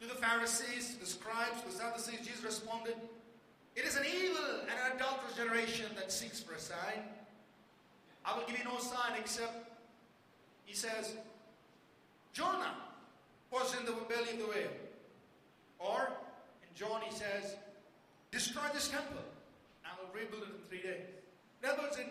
to 0.01 0.07
the 0.07 0.15
Pharisees, 0.15 0.97
the 0.99 1.07
scribes, 1.07 1.63
the 1.67 1.73
Sadducees, 1.73 2.27
Jesus 2.27 2.45
responded, 2.45 2.95
It 3.79 3.85
is 3.85 3.97
an 3.97 4.05
evil 4.05 4.45
and 4.63 4.71
an 4.71 4.97
adulterous 4.97 5.37
generation 5.37 5.87
that 5.95 6.11
seeks 6.11 6.41
for 6.41 6.55
a 6.55 6.59
sign. 6.59 6.99
I 8.25 8.37
will 8.37 8.45
give 8.45 8.59
you 8.59 8.65
no 8.65 8.77
sign 8.81 9.13
except, 9.17 9.71
he 10.65 10.75
says, 10.75 11.15
Jonah 12.33 12.75
was 13.53 13.77
in 13.79 13.87
the 13.87 13.93
belly 13.93 14.33
of 14.33 14.39
the 14.39 14.47
whale. 14.47 14.75
Or, 15.79 16.11
in 16.61 16.75
John, 16.75 17.03
he 17.09 17.15
says, 17.15 17.55
Destroy 18.33 18.65
this 18.75 18.89
temple, 18.89 19.23
and 19.85 19.87
I 19.87 20.03
will 20.03 20.13
rebuild 20.13 20.43
it 20.43 20.49
in 20.49 20.69
three 20.69 20.83
days. 20.83 21.07
In 21.63 21.71
other 21.71 21.83
words, 21.83 21.99
in, 21.99 22.07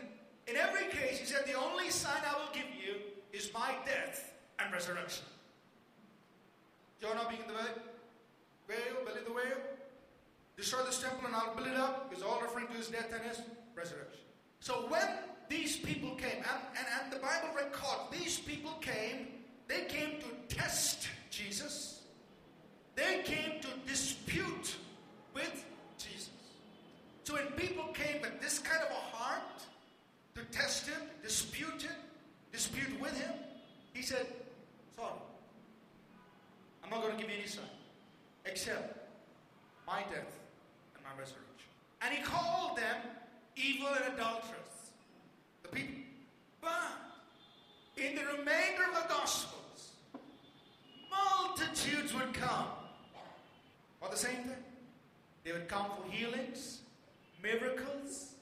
in 0.47 0.56
every 0.56 0.88
case, 0.88 1.19
he 1.19 1.25
said, 1.25 1.45
The 1.45 1.60
only 1.60 1.89
sign 1.89 2.21
I 2.25 2.39
will 2.39 2.53
give 2.53 2.71
you 2.82 2.95
is 3.34 3.51
my 3.53 3.75
death 3.86 4.34
and 4.60 4.71
resurrection. 4.71 5.25
Jonah 7.01 7.27
being 7.30 7.41
in 7.41 7.47
the 7.49 7.53
whale, 7.56 7.75
belly 8.69 9.19
of 9.19 9.25
the 9.25 9.34
whale, 9.34 9.77
destroy 10.58 10.84
this 10.84 11.02
temple 11.02 11.28
and 11.28 11.36
I'll 11.36 11.56
build 11.56 11.67
it 11.67 11.78
up, 11.78 12.12
is 12.15 12.24
all 12.24 12.41
referring 12.41 12.67
to 12.67 12.74
his 12.74 12.88
death 12.88 13.13
and 13.13 13.24
his 13.24 13.39
resurrection. 13.76 14.22
So 14.60 14.88
when 14.89 15.08
these 15.48 15.78
people 15.78 16.15
came, 16.15 16.38
and, 16.38 16.62
and, 16.78 16.88
and 17.02 17.12
the 17.12 17.17
Bible 17.17 17.50
records 17.56 18.10
these 18.12 18.39
people 18.39 18.72
came, 18.82 19.28
they 19.67 19.86
came 19.86 20.20
to 20.20 20.56
test 20.56 21.08
Jesus. 21.30 22.02
They 22.96 23.22
came 23.24 23.62
to 23.62 23.67
dispute 23.88 24.76
with 25.36 25.63
Jesus. 26.00 26.30
So 27.24 27.36
when 27.36 27.46
people 27.56 27.86
came 27.93 28.22
with 28.22 28.41
this 28.41 28.58
kind 28.58 28.82
of 28.82 28.89
a 28.89 29.15
heart 29.15 29.62
to 30.36 30.41
test 30.46 30.88
him, 30.88 31.02
dispute 31.22 31.84
him, 31.84 31.96
dispute 32.52 33.00
with 33.00 33.15
him, 33.20 33.34
he 33.93 34.02
said, 34.02 34.26
Sorry, 34.96 35.12
I'm 36.84 36.89
not 36.89 37.02
going 37.04 37.15
to 37.15 37.22
give 37.22 37.30
you 37.30 37.38
any 37.38 37.48
sign 37.48 37.65
except 38.46 38.98
my 39.86 40.00
death 40.00 40.47
my 41.08 41.20
resurrection. 41.20 41.70
And 42.02 42.13
he 42.13 42.24
called 42.24 42.78
them 42.78 42.96
evil 43.56 43.88
and 43.88 44.13
adulterous. 44.13 44.91
The 45.63 45.70
people. 45.70 45.96
But 46.62 46.91
in 47.98 48.15
the 48.15 48.24
remainder 48.38 48.84
of 48.89 49.04
the 49.04 49.08
Gospels, 49.10 49.91
multitudes 51.10 52.13
would 52.13 52.34
come 52.34 52.67
for 54.00 54.10
the 54.10 54.17
same 54.17 54.38
thing. 54.38 54.63
They 55.43 55.52
would 55.54 55.67
come 55.67 55.86
for 55.86 56.12
healings, 56.12 56.80
miracles, 57.41 58.34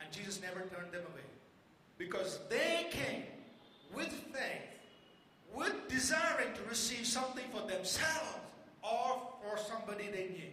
and 0.00 0.12
Jesus 0.12 0.40
never 0.40 0.60
turned 0.60 0.92
them 0.92 1.02
away. 1.12 1.24
Because 1.98 2.40
they 2.50 2.86
came 2.90 3.22
with 3.94 4.08
faith, 4.08 4.76
with 5.54 5.74
desiring 5.88 6.52
to 6.54 6.62
receive 6.68 7.06
something 7.06 7.44
for 7.52 7.66
themselves 7.66 8.38
or 8.82 9.20
for 9.40 9.58
somebody 9.58 10.08
they 10.08 10.28
knew. 10.28 10.52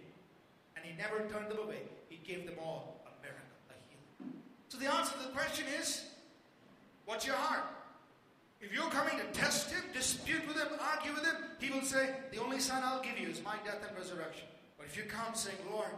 And 0.83 0.91
He 0.91 0.97
never 0.97 1.19
turned 1.29 1.49
them 1.49 1.59
away. 1.63 1.81
He 2.09 2.19
gave 2.27 2.45
them 2.45 2.55
all 2.61 3.01
a 3.07 3.21
miracle, 3.23 3.47
a 3.69 3.73
healing. 3.87 4.35
So 4.67 4.77
the 4.77 4.93
answer 4.93 5.13
to 5.13 5.23
the 5.23 5.33
question 5.33 5.65
is 5.79 6.03
what's 7.05 7.25
your 7.25 7.35
heart? 7.35 7.63
If 8.59 8.73
you're 8.73 8.89
coming 8.91 9.17
to 9.17 9.25
test 9.37 9.71
Him, 9.71 9.83
dispute 9.93 10.45
with 10.47 10.57
Him, 10.57 10.67
argue 10.79 11.13
with 11.13 11.25
Him, 11.25 11.35
He 11.59 11.69
will 11.71 11.81
say, 11.81 12.15
The 12.31 12.39
only 12.39 12.59
sign 12.59 12.81
I'll 12.83 13.01
give 13.01 13.17
you 13.17 13.27
is 13.27 13.43
my 13.43 13.55
death 13.65 13.81
and 13.87 13.97
resurrection. 13.97 14.45
But 14.77 14.87
if 14.87 14.97
you 14.97 15.03
come 15.03 15.33
saying, 15.35 15.57
Lord, 15.71 15.89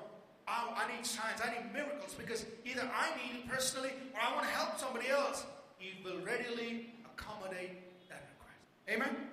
I, 0.48 0.86
I 0.86 0.96
need 0.96 1.06
signs, 1.06 1.42
I 1.44 1.52
need 1.52 1.74
miracles 1.74 2.16
because 2.18 2.46
either 2.66 2.82
I 2.82 3.10
need 3.18 3.40
it 3.40 3.50
personally 3.50 3.92
or 4.14 4.20
I 4.22 4.34
want 4.34 4.46
to 4.46 4.52
help 4.52 4.80
somebody 4.80 5.10
else, 5.10 5.46
He 5.78 5.94
will 6.04 6.20
readily 6.26 6.94
accommodate 7.06 7.82
that 8.10 8.30
request. 8.34 8.62
Amen? 8.90 9.28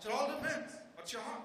So 0.00 0.08
it 0.08 0.14
all 0.14 0.26
depends. 0.26 0.72
What's 0.96 1.12
your 1.12 1.22
heart? 1.22 1.42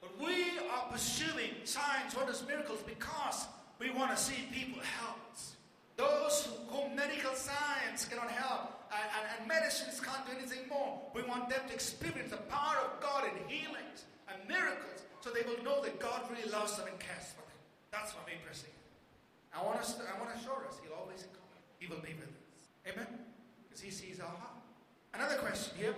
But 0.00 0.18
we 0.18 0.58
are 0.70 0.86
pursuing 0.90 1.50
signs, 1.64 2.16
wonders, 2.16 2.44
miracles 2.46 2.80
because 2.86 3.46
we 3.78 3.90
want 3.90 4.10
to 4.10 4.16
see 4.16 4.46
people 4.52 4.80
helped. 4.82 5.40
Those 5.96 6.48
whom 6.68 6.94
medical 6.94 7.34
science 7.34 8.04
cannot 8.04 8.30
help 8.30 8.78
and, 8.92 9.08
and, 9.18 9.24
and 9.38 9.48
medicines 9.48 10.00
can't 10.00 10.24
do 10.24 10.32
anything 10.38 10.68
more, 10.68 11.00
we 11.14 11.22
want 11.22 11.48
them 11.48 11.60
to 11.68 11.74
experience 11.74 12.30
the 12.30 12.42
power 12.48 12.76
of 12.86 13.00
God 13.00 13.24
in 13.24 13.34
healings 13.48 14.06
and 14.30 14.36
miracles 14.48 15.02
so 15.20 15.30
they 15.30 15.42
will 15.42 15.62
know 15.64 15.82
that 15.82 15.98
God 15.98 16.22
really 16.30 16.48
loves 16.50 16.76
them 16.76 16.86
and 16.86 16.98
cares 16.98 17.34
for 17.34 17.42
them. 17.42 17.58
That's 17.90 18.14
what 18.14 18.24
we're 18.26 18.40
pressing. 18.44 18.70
I 19.52 19.64
want, 19.64 19.80
us 19.80 19.94
to, 19.94 20.02
I 20.02 20.18
want 20.20 20.32
to 20.34 20.38
assure 20.40 20.64
us 20.68 20.78
He'll 20.82 20.94
always 20.94 21.26
come. 21.34 21.50
He 21.78 21.86
will 21.86 22.00
be 22.00 22.14
with 22.14 22.30
us. 22.30 22.92
Amen? 22.92 23.06
Because 23.66 23.82
He 23.82 23.90
sees 23.90 24.20
our 24.20 24.26
heart. 24.26 24.62
Another 25.14 25.36
question 25.36 25.74
here 25.76 25.94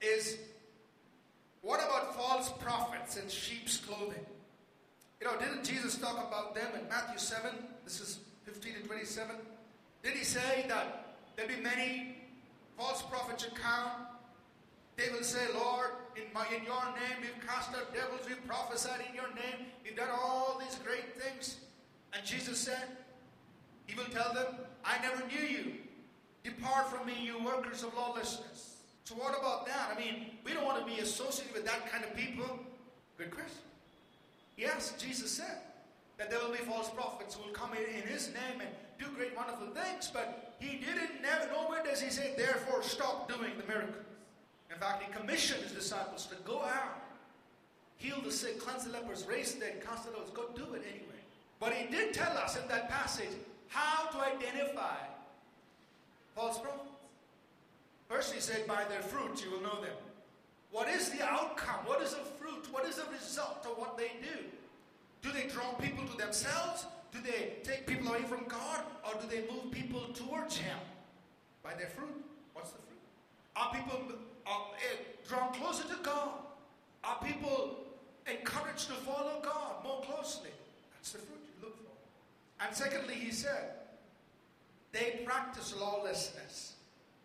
is 0.00 0.38
what 1.62 1.80
about 1.80 2.16
false 2.16 2.50
prophets 2.58 3.16
in 3.16 3.28
sheep's 3.28 3.76
clothing? 3.76 4.24
You 5.20 5.26
know, 5.26 5.38
didn't 5.38 5.64
Jesus 5.64 5.98
talk 5.98 6.16
about 6.16 6.54
them 6.54 6.68
in 6.80 6.88
Matthew 6.88 7.18
7? 7.18 7.50
This 7.84 8.00
is 8.00 8.20
15 8.44 8.74
to 8.74 8.80
27. 8.80 9.36
Did 10.02 10.14
he 10.14 10.24
say 10.24 10.64
that 10.68 11.16
there'll 11.36 11.54
be 11.54 11.62
many 11.62 12.16
false 12.78 13.02
prophets 13.02 13.44
who 13.44 13.54
come? 13.54 14.06
They 14.96 15.10
will 15.10 15.22
say, 15.22 15.46
Lord, 15.54 15.90
in, 16.16 16.22
my, 16.34 16.46
in 16.46 16.64
your 16.64 16.84
name 16.94 17.20
we've 17.20 17.46
cast 17.46 17.70
out 17.74 17.94
devils, 17.94 18.20
we've 18.26 18.46
prophesied 18.46 19.00
in 19.08 19.14
your 19.14 19.28
name, 19.34 19.66
we've 19.84 19.96
done 19.96 20.08
all 20.10 20.58
these 20.58 20.78
great 20.84 21.20
things. 21.20 21.56
And 22.14 22.24
Jesus 22.24 22.58
said, 22.58 22.84
He 23.86 23.94
will 23.94 24.10
tell 24.10 24.32
them, 24.32 24.46
I 24.84 25.00
never 25.02 25.26
knew 25.26 25.46
you. 25.46 25.72
Depart 26.42 26.88
from 26.88 27.06
me, 27.06 27.14
you 27.22 27.42
workers 27.44 27.82
of 27.82 27.94
lawlessness. 27.94 28.69
So, 29.10 29.16
what 29.16 29.36
about 29.36 29.66
that? 29.66 29.90
I 29.92 29.98
mean, 29.98 30.26
we 30.44 30.54
don't 30.54 30.64
want 30.64 30.78
to 30.78 30.86
be 30.86 31.00
associated 31.00 31.52
with 31.52 31.64
that 31.64 31.90
kind 31.90 32.04
of 32.04 32.14
people. 32.14 32.46
Good 33.18 33.32
question. 33.32 33.66
Yes, 34.56 34.94
Jesus 35.00 35.32
said 35.32 35.58
that 36.16 36.30
there 36.30 36.38
will 36.38 36.52
be 36.52 36.58
false 36.58 36.88
prophets 36.90 37.34
who 37.34 37.44
will 37.44 37.52
come 37.52 37.72
in, 37.72 37.82
in 37.92 38.06
His 38.06 38.28
name 38.28 38.60
and 38.60 38.68
do 39.00 39.06
great, 39.16 39.36
wonderful 39.36 39.66
things, 39.74 40.12
but 40.14 40.54
He 40.60 40.76
didn't, 40.76 41.22
never, 41.22 41.50
nowhere 41.50 41.82
does 41.82 42.00
He 42.00 42.08
say, 42.08 42.34
therefore, 42.36 42.84
stop 42.84 43.26
doing 43.26 43.50
the 43.56 43.66
miracles. 43.66 43.96
In 44.72 44.78
fact, 44.78 45.02
He 45.02 45.12
commissioned 45.12 45.64
His 45.64 45.72
disciples 45.72 46.26
to 46.26 46.36
go 46.44 46.62
out, 46.62 47.02
heal 47.96 48.20
the 48.22 48.30
sick, 48.30 48.60
cleanse 48.60 48.84
the 48.84 48.92
lepers, 48.92 49.26
raise 49.28 49.54
the 49.54 49.60
dead, 49.60 49.84
cast 49.84 50.04
the 50.04 50.16
out. 50.16 50.32
Go 50.34 50.50
do 50.54 50.74
it 50.74 50.84
anyway. 50.88 51.20
But 51.58 51.72
He 51.72 51.90
did 51.90 52.14
tell 52.14 52.38
us 52.38 52.56
in 52.56 52.68
that 52.68 52.88
passage 52.88 53.34
how 53.66 54.08
to 54.10 54.18
identify 54.20 54.98
false 56.36 56.60
prophets. 56.60 56.89
First, 58.10 58.34
He 58.34 58.40
said, 58.40 58.66
by 58.66 58.82
their 58.90 59.02
fruits 59.02 59.42
you 59.42 59.52
will 59.52 59.60
know 59.60 59.80
them. 59.80 59.94
What 60.72 60.88
is 60.88 61.10
the 61.10 61.24
outcome? 61.24 61.86
What 61.86 62.02
is 62.02 62.10
the 62.10 62.24
fruit? 62.38 62.66
What 62.72 62.84
is 62.84 62.96
the 62.96 63.04
result 63.12 63.64
of 63.64 63.78
what 63.78 63.96
they 63.96 64.10
do? 64.20 64.44
Do 65.22 65.30
they 65.30 65.46
draw 65.46 65.72
people 65.74 66.04
to 66.06 66.16
themselves? 66.16 66.86
Do 67.12 67.20
they 67.20 67.54
take 67.62 67.86
people 67.86 68.08
away 68.08 68.22
from 68.22 68.44
God? 68.48 68.80
Or 69.04 69.20
do 69.20 69.28
they 69.28 69.42
move 69.52 69.70
people 69.70 70.00
towards 70.12 70.56
Him? 70.56 70.76
By 71.62 71.74
their 71.74 71.86
fruit. 71.86 72.24
What's 72.52 72.70
the 72.70 72.78
fruit? 72.78 72.98
Are 73.54 73.72
people 73.72 74.00
are, 74.46 74.60
uh, 74.60 74.96
drawn 75.28 75.52
closer 75.54 75.84
to 75.84 75.96
God? 76.02 76.30
Are 77.04 77.18
people 77.24 77.78
encouraged 78.26 78.88
to 78.88 78.94
follow 78.94 79.40
God 79.40 79.84
more 79.84 80.02
closely? 80.02 80.50
That's 80.94 81.12
the 81.12 81.18
fruit 81.18 81.40
you 81.46 81.64
look 81.64 81.76
for. 81.76 82.64
And 82.66 82.74
secondly, 82.74 83.14
He 83.14 83.30
said, 83.30 83.70
they 84.92 85.20
practice 85.24 85.74
lawlessness. 85.78 86.74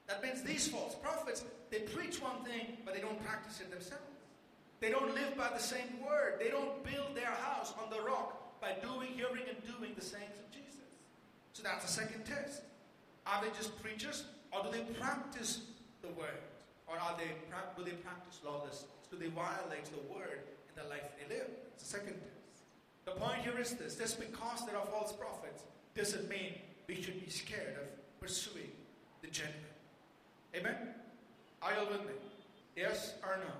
That 0.08 0.24
means 0.24 0.44
these 0.44 0.68
false 0.68 0.96
prophets, 0.96 1.44
they 1.72 1.80
preach 1.80 2.22
one 2.22 2.44
thing, 2.44 2.78
but 2.86 2.94
they 2.94 3.02
don't 3.02 3.24
practice 3.26 3.60
it 3.60 3.72
themselves. 3.72 4.04
They 4.80 4.91
don't 4.91 5.15
live 5.15 5.36
by 5.38 5.50
the 5.50 5.60
same 5.60 6.00
word. 6.06 6.36
They 6.39 6.50
don't 6.50 6.84
build 6.84 7.15
their 7.15 7.32
house 7.32 7.74
on 7.82 7.89
the 7.89 8.02
rock 8.02 8.62
by 8.62 8.74
doing, 8.82 9.13
hearing, 9.13 9.44
and 9.50 9.58
doing 9.65 9.94
the 9.96 10.02
sayings 10.02 10.38
of 10.38 10.52
Jesus. 10.52 10.89
So 11.54 11.63
that's 11.63 11.86
the 11.86 11.91
second 11.91 12.26
test. 12.26 12.62
Are 13.26 13.41
they 13.44 13.50
just 13.58 13.82
preachers, 13.82 14.26
or 14.52 14.63
do 14.63 14.70
they 14.72 14.84
practice 15.00 15.62
the 16.02 16.10
word? 16.10 16.44
Or 16.88 16.98
are 16.98 17.18
they, 17.18 17.32
do 17.76 17.84
they 17.84 17.98
practice 17.98 18.39
lawlessness? 18.46 18.86
Do 19.10 19.18
they 19.18 19.30
violate 19.30 19.86
the 19.86 20.13
word 20.13 20.41
in 20.70 20.84
the 20.84 20.88
life 20.89 21.10
they 21.18 21.34
live? 21.34 21.48
It's 21.74 21.84
the 21.84 21.98
second 21.98 22.13
test. 22.13 22.36
The 23.06 23.12
point 23.12 23.41
here 23.41 23.58
is 23.60 23.74
this 23.74 23.96
just 23.96 24.20
because 24.20 24.65
there 24.65 24.78
are 24.78 24.86
false 24.88 25.13
prophets 25.13 25.63
doesn't 25.96 26.28
mean 26.30 26.54
we 26.88 27.02
should 27.02 27.24
be 27.24 27.32
scared 27.32 27.76
of 27.82 28.20
pursuing 28.20 28.72
the 29.22 29.28
genuine. 29.28 29.75
Amen? 30.56 30.76
Are 31.62 31.72
you 31.74 31.89
with 31.89 32.02
me? 32.02 32.13
Yes 32.76 33.15
or 33.24 33.38
no? 33.38 33.52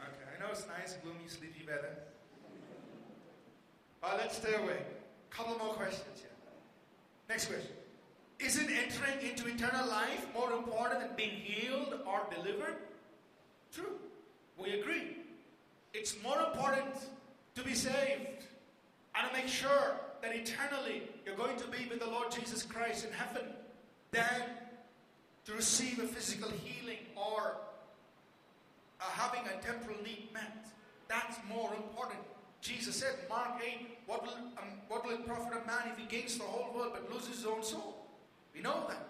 Okay, 0.00 0.36
I 0.36 0.40
know 0.40 0.50
it's 0.50 0.66
nice, 0.66 0.96
gloomy, 1.02 1.28
sleepy 1.28 1.64
weather. 1.66 1.96
But 4.00 4.16
let's 4.18 4.36
stay 4.36 4.54
away. 4.54 4.82
Couple 5.30 5.56
more 5.58 5.74
questions 5.74 6.18
here. 6.18 6.30
Next 7.28 7.46
question. 7.46 7.70
Isn't 8.40 8.68
entering 8.68 9.30
into 9.30 9.46
eternal 9.46 9.86
life 9.88 10.26
more 10.34 10.52
important 10.52 11.00
than 11.00 11.10
being 11.16 11.30
healed 11.30 11.94
or 12.04 12.22
delivered? 12.34 12.76
True. 13.72 13.96
We 14.58 14.80
agree. 14.80 15.18
It's 15.94 16.20
more 16.22 16.40
important 16.40 16.96
to 17.54 17.62
be 17.62 17.74
saved 17.74 18.44
and 19.14 19.28
to 19.28 19.32
make 19.32 19.46
sure 19.46 20.00
that 20.22 20.34
eternally 20.34 21.02
you're 21.24 21.36
going 21.36 21.56
to 21.58 21.66
be 21.68 21.86
with 21.88 22.00
the 22.00 22.06
Lord 22.06 22.32
Jesus 22.32 22.62
Christ 22.64 23.06
in 23.06 23.12
heaven 23.12 23.44
than 24.10 24.42
to 25.46 25.52
receive 25.54 25.98
a 25.98 26.06
physical 26.06 26.50
healing 26.50 26.98
or 27.16 27.56
uh, 29.00 29.04
having 29.04 29.40
a 29.46 29.62
temporal 29.62 29.96
need 30.04 30.28
met. 30.32 30.66
That's 31.08 31.36
more 31.48 31.74
important. 31.74 32.20
Jesus 32.60 32.94
said, 32.94 33.14
Mark 33.28 33.60
8, 33.60 33.88
what 34.06 34.22
will, 34.22 34.34
um, 34.34 34.78
what 34.88 35.04
will 35.04 35.14
it 35.14 35.26
profit 35.26 35.52
a 35.52 35.66
man 35.66 35.90
if 35.90 35.98
he 35.98 36.06
gains 36.06 36.38
the 36.38 36.44
whole 36.44 36.72
world 36.72 36.92
but 36.94 37.12
loses 37.12 37.38
his 37.38 37.46
own 37.46 37.62
soul? 37.62 38.06
We 38.54 38.60
know 38.60 38.84
that. 38.88 39.08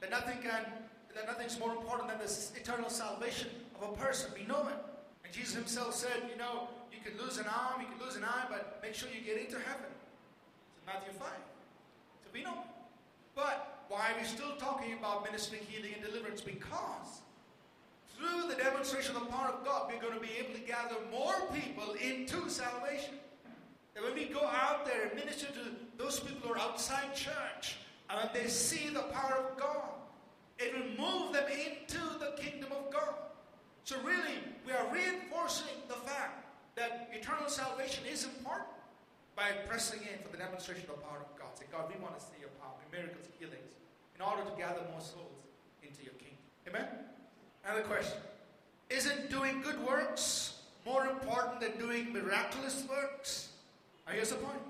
That 0.00 0.10
nothing 0.10 0.38
can, 0.38 0.64
that 1.14 1.26
nothing's 1.26 1.58
more 1.58 1.72
important 1.72 2.08
than 2.08 2.18
the 2.18 2.60
eternal 2.60 2.88
salvation 2.88 3.48
of 3.80 3.90
a 3.90 3.96
person. 3.96 4.30
We 4.38 4.46
know 4.46 4.68
it. 4.68 4.76
And 5.24 5.32
Jesus 5.32 5.54
himself 5.54 5.94
said, 5.94 6.30
you 6.30 6.38
know, 6.38 6.68
you 6.92 6.98
can 7.04 7.20
lose 7.20 7.38
an 7.38 7.46
arm, 7.46 7.80
you 7.80 7.88
can 7.88 8.04
lose 8.04 8.16
an 8.16 8.24
eye, 8.24 8.44
but 8.48 8.78
make 8.82 8.94
sure 8.94 9.08
you 9.08 9.24
get 9.24 9.36
into 9.36 9.58
heaven. 9.58 9.90
It's 9.90 10.78
in 10.78 10.86
Matthew 10.86 11.12
5. 11.18 11.28
So 12.24 12.30
we 12.32 12.44
know. 12.44 12.58
But 13.34 13.71
why 13.92 14.10
are 14.10 14.18
we 14.18 14.24
still 14.24 14.56
talking 14.58 14.94
about 14.94 15.22
ministering, 15.22 15.60
healing, 15.68 15.92
and 15.92 16.02
deliverance? 16.02 16.40
Because 16.40 17.20
through 18.16 18.48
the 18.48 18.54
demonstration 18.54 19.14
of 19.14 19.24
the 19.24 19.28
power 19.28 19.48
of 19.48 19.66
God, 19.66 19.92
we're 19.92 20.00
going 20.00 20.18
to 20.18 20.26
be 20.26 20.32
able 20.38 20.54
to 20.54 20.60
gather 20.60 20.96
more 21.10 21.34
people 21.52 21.92
into 22.00 22.48
salvation. 22.48 23.16
That 23.92 24.02
when 24.02 24.14
we 24.14 24.24
go 24.24 24.46
out 24.46 24.86
there 24.86 25.08
and 25.08 25.14
minister 25.14 25.44
to 25.48 26.02
those 26.02 26.20
people 26.20 26.48
who 26.48 26.54
are 26.54 26.58
outside 26.58 27.14
church, 27.14 27.76
and 28.08 28.18
when 28.18 28.30
they 28.32 28.48
see 28.48 28.88
the 28.88 29.02
power 29.12 29.44
of 29.46 29.58
God, 29.58 29.90
it 30.58 30.72
will 30.72 31.06
move 31.06 31.34
them 31.34 31.44
into 31.50 32.00
the 32.18 32.32
kingdom 32.42 32.72
of 32.72 32.90
God. 32.90 33.14
So, 33.84 33.96
really, 34.02 34.38
we 34.64 34.72
are 34.72 34.86
reinforcing 34.90 35.76
the 35.88 35.94
fact 35.94 36.46
that 36.76 37.10
eternal 37.12 37.50
salvation 37.50 38.04
is 38.10 38.24
important 38.24 38.68
by 39.42 39.50
pressing 39.66 39.98
in 40.02 40.22
for 40.22 40.30
the 40.30 40.38
demonstration 40.38 40.88
of 40.88 40.94
the 40.94 41.02
power 41.02 41.18
of 41.18 41.36
God. 41.36 41.50
Say, 41.58 41.64
God, 41.72 41.90
we 41.90 42.00
want 42.00 42.16
to 42.16 42.24
see 42.24 42.38
your 42.38 42.54
power, 42.62 42.78
miracles, 42.92 43.26
healings, 43.40 43.74
in 44.14 44.22
order 44.22 44.48
to 44.48 44.56
gather 44.56 44.82
more 44.92 45.00
souls 45.00 45.42
into 45.82 46.04
your 46.04 46.14
kingdom. 46.14 46.38
Amen? 46.68 46.86
Another 47.64 47.82
question. 47.82 48.18
Isn't 48.88 49.30
doing 49.30 49.60
good 49.60 49.84
works 49.84 50.62
more 50.86 51.06
important 51.06 51.60
than 51.60 51.76
doing 51.76 52.12
miraculous 52.12 52.84
works? 52.88 53.48
Now, 54.06 54.12
here's 54.12 54.30
the 54.30 54.36
point. 54.36 54.62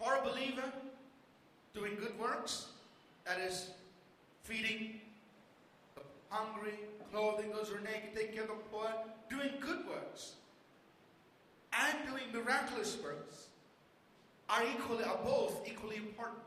For 0.00 0.16
a 0.16 0.22
believer, 0.22 0.72
doing 1.72 1.94
good 1.94 2.18
works, 2.18 2.66
that 3.26 3.38
is, 3.38 3.70
feeding 4.42 4.98
the 5.94 6.02
hungry, 6.30 6.74
clothing 7.12 7.52
those 7.52 7.68
who 7.68 7.76
are 7.76 7.80
naked, 7.80 8.16
taking 8.16 8.34
care 8.34 8.42
of 8.42 8.48
the 8.48 8.54
poor, 8.72 8.90
doing 9.28 9.50
good 9.60 9.86
works, 9.86 10.32
and 11.72 11.96
doing 12.08 12.24
miraculous 12.32 12.96
works 13.04 13.49
are 14.50 14.64
equally 14.64 15.04
are 15.04 15.18
both 15.24 15.62
equally 15.66 15.96
important. 15.96 16.38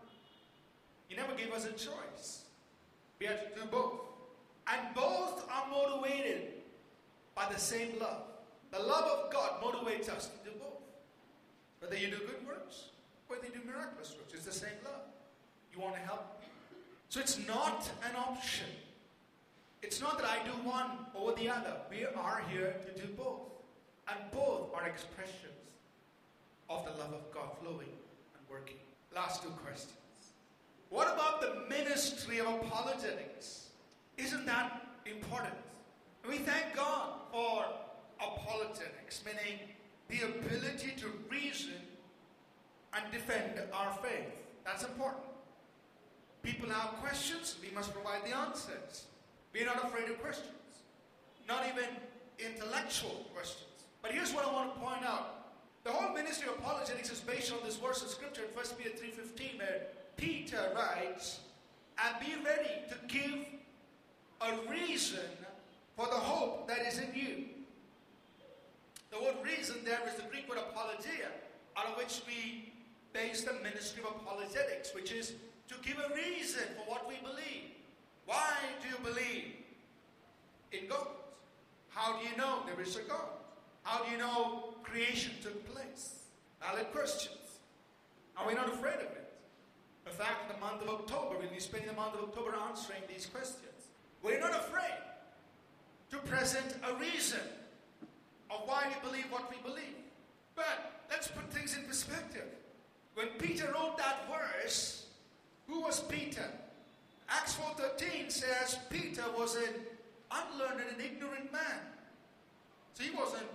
He 1.08 1.16
never 1.16 1.34
gave 1.34 1.52
us 1.54 1.66
a 1.66 1.72
choice. 1.72 2.44
We 3.20 3.26
have 3.28 3.54
to 3.54 3.60
do 3.60 3.66
both. 3.68 4.02
And 4.68 4.96
both 4.96 5.48
are 5.50 5.68
motivated 5.70 6.54
by 7.36 7.48
the 7.52 7.60
same 7.60 8.00
love. 8.00 8.24
The 8.72 8.80
love 8.80 9.06
of 9.06 9.32
God 9.32 9.62
motivates 9.62 10.10
us 10.10 10.28
to 10.28 10.50
do 10.50 10.56
both. 10.58 10.82
Whether 11.80 11.98
you 11.98 12.08
do 12.08 12.18
good 12.18 12.46
works, 12.48 12.90
whether 13.28 13.46
you 13.46 13.52
do 13.52 13.60
miraculous 13.66 14.16
works, 14.18 14.34
it's 14.34 14.46
the 14.46 14.52
same 14.52 14.78
love. 14.84 15.02
You 15.74 15.82
want 15.82 15.96
to 15.96 16.02
help? 16.02 16.40
Me. 16.40 16.48
So 17.10 17.20
it's 17.20 17.40
not 17.48 17.90
an 18.10 18.16
option. 18.16 18.68
It's 19.82 20.02
not 20.02 20.18
that 20.20 20.28
I 20.30 20.44
do 20.46 20.52
one 20.68 20.90
or 21.14 21.34
the 21.34 21.50
other. 21.50 21.76
We 21.90 22.06
are 22.06 22.44
here 22.50 22.76
to 22.86 23.02
do 23.02 23.08
both. 23.14 23.42
And 24.08 24.18
both 24.32 24.74
are 24.74 24.88
expressions 24.88 25.63
of 26.70 26.86
the 26.86 26.92
love 26.92 27.14
of 27.14 27.32
God 27.34 27.50
flowing 27.62 27.90
and 28.36 28.44
working. 28.50 28.78
Last 29.14 29.44
two 29.44 29.50
questions. 29.50 29.94
What 30.90 31.08
about 31.08 31.42
the 31.42 31.70
ministry 31.70 32.40
of 32.40 32.48
apologetics? 32.48 33.70
Isn't 34.18 34.46
that 34.46 34.88
important? 35.06 35.56
We 36.28 36.38
thank 36.38 36.76
God 36.76 37.10
for 37.32 37.66
apologetics, 38.20 39.24
meaning 39.26 39.60
the 40.10 40.26
ability 40.26 40.94
to 40.98 41.12
reason 41.30 41.74
and 42.94 43.12
defend 43.12 43.60
our 43.74 43.92
faith. 44.04 44.32
That's 44.64 44.84
important. 44.84 45.24
People 46.44 46.70
have 46.70 47.02
questions, 47.02 47.56
we 47.62 47.74
must 47.74 47.94
provide 47.94 48.24
the 48.26 48.36
answers. 48.36 49.06
We're 49.54 49.66
not 49.66 49.84
afraid 49.84 50.10
of 50.10 50.22
questions, 50.22 50.52
not 51.48 51.66
even 51.68 51.90
intellectual 52.40 53.26
questions. 53.34 53.70
But 54.02 54.12
here's 54.12 54.34
what 54.34 54.46
I 54.46 54.52
want 54.52 54.74
to 54.74 54.80
point 54.80 55.06
out. 55.06 55.43
The 55.84 55.92
whole 55.92 56.14
ministry 56.14 56.48
of 56.48 56.60
apologetics 56.60 57.12
is 57.12 57.20
based 57.20 57.52
on 57.52 57.60
this 57.66 57.76
verse 57.76 58.02
of 58.02 58.10
scripture 58.10 58.44
in 58.44 58.56
1 58.56 58.66
Peter 58.78 58.92
3.15 58.92 59.60
where 59.60 59.82
Peter 60.16 60.72
writes, 60.76 61.40
and 61.98 62.26
be 62.26 62.34
ready 62.44 62.82
to 62.90 62.96
give 63.08 63.46
a 64.42 64.72
reason 64.72 65.20
for 65.98 66.06
the 66.06 66.14
hope 66.14 66.68
that 66.68 66.80
is 66.88 67.00
in 67.00 67.10
you. 67.14 67.46
The 69.12 69.22
word 69.22 69.36
reason 69.44 69.78
there 69.84 70.00
is 70.08 70.16
the 70.16 70.28
Greek 70.30 70.50
word 70.50 70.58
apologia, 70.58 71.30
out 71.78 71.88
of 71.88 71.98
which 71.98 72.22
we 72.26 72.74
base 73.12 73.44
the 73.44 73.54
ministry 73.62 74.02
of 74.04 74.16
apologetics, 74.22 74.96
which 74.96 75.12
is 75.12 75.34
to 75.68 75.76
give 75.84 75.98
a 76.00 76.16
reason 76.16 76.64
for 76.78 76.90
what 76.90 77.08
we 77.08 77.16
believe. 77.22 77.72
Why 78.26 78.54
do 78.82 78.88
you 78.88 78.98
believe 79.04 79.54
in 80.72 80.88
God? 80.88 81.08
How 81.90 82.18
do 82.18 82.28
you 82.28 82.36
know 82.38 82.64
there 82.66 82.82
is 82.82 82.96
a 82.96 83.02
God? 83.02 83.28
How 83.84 84.04
do 84.04 84.12
you 84.12 84.18
know 84.18 84.73
creation 84.84 85.34
took 85.42 85.66
place? 85.74 86.20
Valid 86.62 86.92
questions. 86.92 87.60
Are 88.38 88.48
we 88.48 88.54
not 88.54 88.68
afraid 88.68 88.96
of 88.96 89.02
it? 89.02 89.34
In 90.06 90.12
fact, 90.12 90.52
the 90.54 90.60
month 90.60 90.82
of 90.82 90.90
October, 90.90 91.38
when 91.38 91.48
we'll 91.48 91.56
be 91.56 91.60
spending 91.60 91.90
the 91.90 91.96
month 91.96 92.16
of 92.16 92.22
October 92.22 92.56
answering 92.70 93.02
these 93.08 93.26
questions. 93.26 93.60
We're 94.22 94.40
not 94.40 94.52
afraid 94.52 95.00
to 96.12 96.18
present 96.20 96.76
a 96.88 96.94
reason 96.96 97.40
of 98.50 98.62
why 98.66 98.88
we 98.88 99.10
believe 99.10 99.26
what 99.32 99.50
we 99.50 99.58
believe. 99.62 99.96
But 100.56 101.02
let's 101.10 101.28
put 101.28 101.52
things 101.52 101.76
in 101.76 101.84
perspective. 101.84 102.46
When 103.16 103.28
Peter 103.40 103.66
wrote 103.74 103.98
that 103.98 104.28
verse, 104.30 105.08
who 105.68 105.82
was 105.82 106.02
Peter? 106.02 106.46
Acts 107.30 107.56
4.13 107.56 108.32
says 108.32 108.78
Peter 108.90 109.24
was 109.38 109.56
an 109.56 109.74
unlearned 110.32 110.82
and 110.92 111.02
ignorant 111.02 111.52
man. 111.52 111.80
So 112.94 113.04
he 113.04 113.12
wasn't 113.12 113.48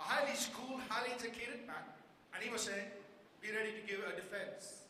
a 0.00 0.02
highly 0.02 0.34
schooled, 0.34 0.80
highly 0.88 1.12
educated 1.12 1.66
man. 1.66 1.76
And 2.34 2.42
he 2.42 2.50
was 2.50 2.62
saying, 2.62 2.88
be 3.40 3.48
ready 3.52 3.72
to 3.72 3.86
give 3.86 4.00
a 4.00 4.16
defense, 4.16 4.82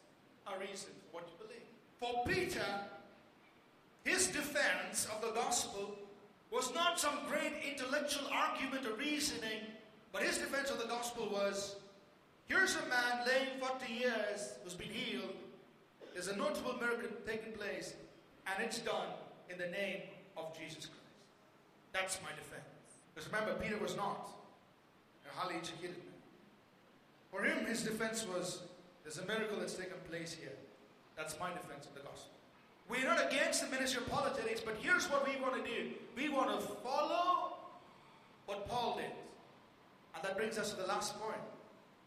a 0.46 0.59
reason 0.59 0.90
for 1.11 1.20
what 1.20 1.29
you 1.29 1.37
believe. 1.38 1.66
For 1.99 2.25
Peter, 2.27 2.66
his 4.05 4.29
defense 4.29 5.07
of 5.14 5.20
the 5.20 5.33
gospel 5.35 5.96
was 6.51 6.75
not 6.75 6.99
some 6.99 7.18
great 7.29 7.53
intellectual 7.68 8.27
argument 8.33 8.87
or 8.87 8.94
reasoning, 8.94 9.61
but 10.12 10.23
his 10.23 10.38
defense 10.38 10.70
of 10.70 10.79
the 10.79 10.88
gospel 10.88 11.29
was 11.31 11.77
here's 12.46 12.75
a 12.75 12.88
man 12.88 13.27
laying 13.27 13.61
40 13.61 13.92
years 13.92 14.55
who's 14.64 14.75
been 14.75 14.88
healed. 14.88 15.35
There's 16.12 16.29
a 16.29 16.37
notable 16.37 16.75
miracle 16.81 17.09
taking 17.27 17.53
place, 17.53 17.94
and 18.46 18.64
it's 18.64 18.79
done 18.79 19.07
in 19.49 19.59
the 19.59 19.68
name 19.68 20.03
of 20.37 20.59
Jesus 20.59 20.87
Christ. 20.87 20.96
That's 21.92 22.18
my 22.23 22.31
defense. 22.31 22.64
Because 23.14 23.31
remember, 23.31 23.55
Peter 23.62 23.79
was 23.79 23.96
not 23.96 24.29
highly 25.35 25.57
educated 25.57 25.97
man. 25.97 26.21
For 27.31 27.43
him, 27.43 27.66
his 27.66 27.83
defense 27.83 28.27
was 28.27 28.62
there's 29.03 29.19
a 29.19 29.27
miracle 29.27 29.59
that's 29.59 29.75
taken 29.75 29.97
place 30.09 30.35
here. 30.38 30.53
That's 31.16 31.38
my 31.38 31.49
defense 31.53 31.87
of 31.87 31.95
the 31.95 32.01
gospel. 32.01 32.33
We're 32.88 33.05
not 33.05 33.25
against 33.27 33.62
the 33.62 33.71
ministry 33.71 34.03
of 34.03 34.09
apologetics, 34.09 34.61
but 34.61 34.77
here's 34.81 35.07
what 35.07 35.27
we 35.27 35.40
want 35.40 35.64
to 35.64 35.71
do 35.71 35.90
we 36.16 36.29
want 36.29 36.61
to 36.61 36.66
follow 36.66 37.55
what 38.47 38.69
Paul 38.69 38.97
did. 38.97 39.12
And 40.14 40.25
that 40.25 40.37
brings 40.37 40.59
us 40.59 40.71
to 40.73 40.77
the 40.77 40.87
last 40.87 41.19
point, 41.21 41.40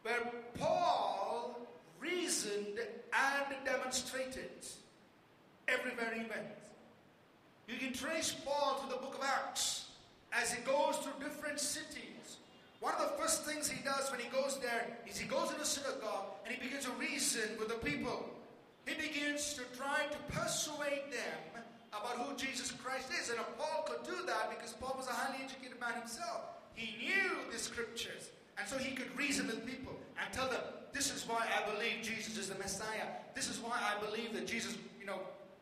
where 0.01 0.19
Paul 0.59 1.67
reasoned 1.99 2.79
and 2.79 3.65
demonstrated 3.65 4.65
every 5.67 5.91
very 5.91 6.19
event. 6.19 6.47
You 7.67 7.77
can 7.77 7.93
trace 7.93 8.35
Paul 8.45 8.79
to 8.83 8.93
the 8.93 8.99
book 8.99 9.15
of 9.15 9.23
Acts 9.23 9.85
as 10.33 10.51
he 10.51 10.61
goes 10.63 10.97
through 10.97 11.13
different 11.25 11.59
cities. 11.59 12.12
One 12.83 12.95
of 12.95 12.99
the 12.99 13.15
first 13.15 13.45
things 13.45 13.69
he 13.69 13.81
does 13.81 14.11
when 14.11 14.19
he 14.19 14.27
goes 14.27 14.59
there 14.59 14.85
is 15.07 15.17
he 15.17 15.25
goes 15.25 15.53
in 15.55 15.61
a 15.61 15.63
synagogue 15.63 16.35
and 16.43 16.53
he 16.53 16.59
begins 16.59 16.83
to 16.83 16.91
reason 16.99 17.55
with 17.57 17.69
the 17.69 17.75
people. 17.75 18.25
He 18.85 18.93
begins 18.95 19.53
to 19.53 19.61
try 19.77 20.03
to 20.11 20.17
persuade 20.35 21.07
them 21.07 21.63
about 21.91 22.19
who 22.19 22.35
Jesus 22.35 22.73
Christ 22.73 23.07
is. 23.17 23.29
And 23.29 23.39
Paul 23.57 23.87
could 23.87 24.03
do 24.05 24.25
that 24.25 24.49
because 24.49 24.73
Paul 24.73 24.95
was 24.97 25.07
a 25.07 25.13
highly 25.13 25.45
educated 25.45 25.79
man 25.79 25.93
himself. 25.93 26.41
He 26.73 26.97
knew 26.99 27.31
the 27.53 27.57
scriptures. 27.57 28.31
And 28.59 28.67
so 28.67 28.77
he 28.77 28.93
could 28.93 29.17
reason 29.17 29.47
with 29.47 29.65
people 29.65 29.95
and 30.21 30.33
tell 30.33 30.49
them, 30.49 30.59
this 30.91 31.09
is 31.15 31.25
why 31.25 31.47
I 31.55 31.71
believe 31.71 32.03
Jesus 32.03 32.37
is 32.37 32.49
the 32.49 32.55
Messiah. 32.55 33.07
This 33.33 33.49
is 33.49 33.59
why 33.59 33.79
I 33.79 33.97
believe 34.05 34.33
that 34.33 34.45
Jesus, 34.45 34.77
you 34.99 35.05
know, 35.05 35.21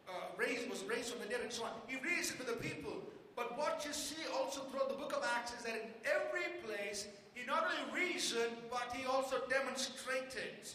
uh, 0.10 0.14
raised, 0.38 0.68
was 0.72 0.84
raised 0.86 1.14
from 1.14 1.22
the 1.22 1.28
dead 1.28 1.42
and 1.44 1.54
so 1.54 1.66
on. 1.66 1.72
He 1.86 1.98
reasoned 2.02 2.40
with 2.40 2.48
the 2.48 2.58
people. 2.58 2.98
But 3.42 3.58
what 3.58 3.84
you 3.84 3.92
see 3.92 4.22
also 4.38 4.62
throughout 4.70 4.90
the 4.90 4.96
book 4.96 5.14
of 5.18 5.26
Acts 5.36 5.54
is 5.58 5.64
that 5.64 5.74
in 5.74 5.90
every 6.06 6.62
place, 6.64 7.08
he 7.34 7.44
not 7.48 7.66
only 7.66 8.06
reasoned, 8.06 8.54
but 8.70 8.94
he 8.94 9.08
also 9.08 9.38
demonstrated 9.50 10.70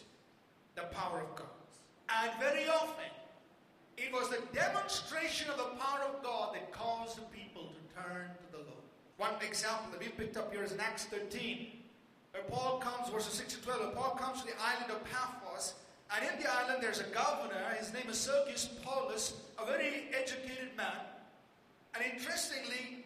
the 0.75 0.81
power 0.91 1.21
of 1.21 1.33
God. 1.37 1.47
And 2.09 2.29
very 2.41 2.67
often, 2.67 3.07
it 3.97 4.11
was 4.11 4.27
the 4.27 4.41
demonstration 4.53 5.49
of 5.49 5.55
the 5.55 5.79
power 5.79 6.01
of 6.13 6.21
God 6.21 6.55
that 6.55 6.73
caused 6.73 7.15
the 7.15 7.21
people 7.31 7.71
to 7.71 8.03
turn 8.03 8.31
to 8.35 8.51
the 8.51 8.57
Lord. 8.57 8.83
One 9.15 9.35
example 9.41 9.87
that 9.91 10.01
we 10.01 10.09
picked 10.09 10.35
up 10.35 10.51
here 10.51 10.63
is 10.63 10.73
in 10.73 10.81
Acts 10.81 11.05
13, 11.05 11.69
where 12.33 12.43
Paul 12.43 12.79
comes, 12.79 13.09
verses 13.09 13.33
6 13.35 13.53
to 13.53 13.61
12, 13.61 13.79
where 13.79 13.89
Paul 13.91 14.15
comes 14.19 14.41
to 14.41 14.47
the 14.47 14.61
island 14.61 14.91
of 14.91 15.01
Paphos, 15.05 15.75
and 16.13 16.25
in 16.33 16.43
the 16.43 16.51
island 16.51 16.83
there's 16.83 16.99
a 16.99 17.07
governor, 17.15 17.63
his 17.79 17.93
name 17.93 18.09
is 18.09 18.17
Sergius 18.17 18.67
Paulus, 18.83 19.39
a 19.57 19.65
very 19.65 20.09
educated 20.13 20.75
man. 20.75 21.16
And 21.97 22.13
interestingly, 22.13 23.05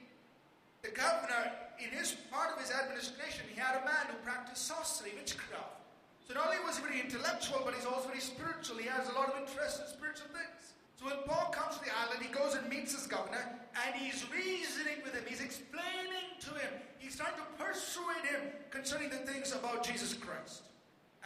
the 0.84 0.92
governor, 0.92 1.56
in 1.80 1.96
his 1.96 2.12
part 2.28 2.52
of 2.52 2.60
his 2.60 2.72
administration, 2.72 3.48
he 3.48 3.60
had 3.60 3.80
a 3.80 3.86
man 3.86 4.12
who 4.12 4.20
practiced 4.20 4.68
sorcery, 4.68 5.16
witchcraft. 5.16 5.80
So 6.28 6.34
not 6.36 6.48
only 6.48 6.60
was 6.68 6.78
he 6.78 6.84
very 6.84 7.00
intellectual, 7.00 7.62
but 7.64 7.74
he's 7.74 7.86
also 7.86 8.08
very 8.10 8.20
spiritual. 8.20 8.78
He 8.78 8.88
has 8.88 9.08
a 9.08 9.14
lot 9.14 9.32
of 9.32 9.40
interest 9.40 9.80
in 9.80 9.88
spiritual 9.88 10.28
things. 10.36 10.76
So 11.00 11.08
when 11.08 11.24
Paul 11.24 11.56
comes 11.56 11.80
to 11.80 11.84
the 11.86 11.92
island, 12.04 12.20
he 12.20 12.32
goes 12.34 12.56
and 12.56 12.68
meets 12.68 12.92
his 12.92 13.08
governor, 13.08 13.42
and 13.88 13.96
he's 13.96 14.28
reasoning 14.28 15.00
with 15.04 15.16
him. 15.16 15.24
He's 15.28 15.42
explaining 15.42 16.36
to 16.42 16.52
him. 16.60 16.74
He's 17.00 17.16
trying 17.16 17.36
to 17.40 17.48
persuade 17.64 18.28
him 18.28 18.52
concerning 18.70 19.10
the 19.10 19.24
things 19.24 19.56
about 19.56 19.84
Jesus 19.88 20.14
Christ. 20.14 20.68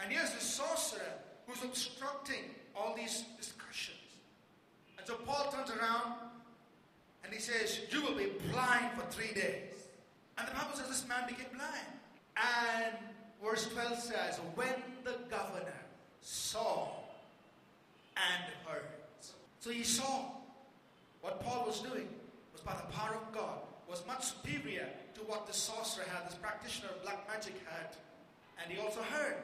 And 0.00 0.12
here's 0.12 0.30
the 0.30 0.40
sorcerer 0.40 1.18
who's 1.46 1.62
obstructing 1.62 2.54
all 2.74 2.94
these 2.94 3.24
discussions. 3.36 3.98
And 4.98 5.06
so 5.06 5.14
Paul 5.26 5.50
turns 5.52 5.70
around 5.70 6.25
and 7.26 7.34
he 7.34 7.40
says, 7.40 7.80
You 7.90 8.02
will 8.02 8.14
be 8.14 8.30
blind 8.52 8.92
for 8.96 9.04
three 9.10 9.34
days. 9.34 9.74
And 10.38 10.46
the 10.46 10.52
Bible 10.52 10.74
says 10.74 10.88
this 10.88 11.08
man 11.08 11.26
became 11.26 11.50
blind. 11.54 11.86
And 12.36 12.94
verse 13.44 13.68
12 13.68 13.98
says, 13.98 14.40
When 14.54 14.74
the 15.04 15.16
governor 15.28 15.74
saw 16.20 16.88
and 18.16 18.44
heard. 18.66 18.82
So 19.60 19.70
he 19.70 19.82
saw 19.82 20.26
what 21.20 21.42
Paul 21.42 21.64
was 21.66 21.80
doing 21.80 22.08
was 22.52 22.60
by 22.60 22.74
the 22.74 22.92
power 22.92 23.16
of 23.16 23.34
God, 23.34 23.58
was 23.88 24.04
much 24.06 24.24
superior 24.24 24.86
to 25.14 25.20
what 25.22 25.46
the 25.46 25.52
sorcerer 25.52 26.04
had, 26.12 26.28
this 26.28 26.36
practitioner 26.36 26.90
of 26.90 27.02
black 27.02 27.26
magic 27.28 27.54
had. 27.68 27.96
And 28.62 28.72
he 28.72 28.80
also 28.80 29.00
heard 29.02 29.36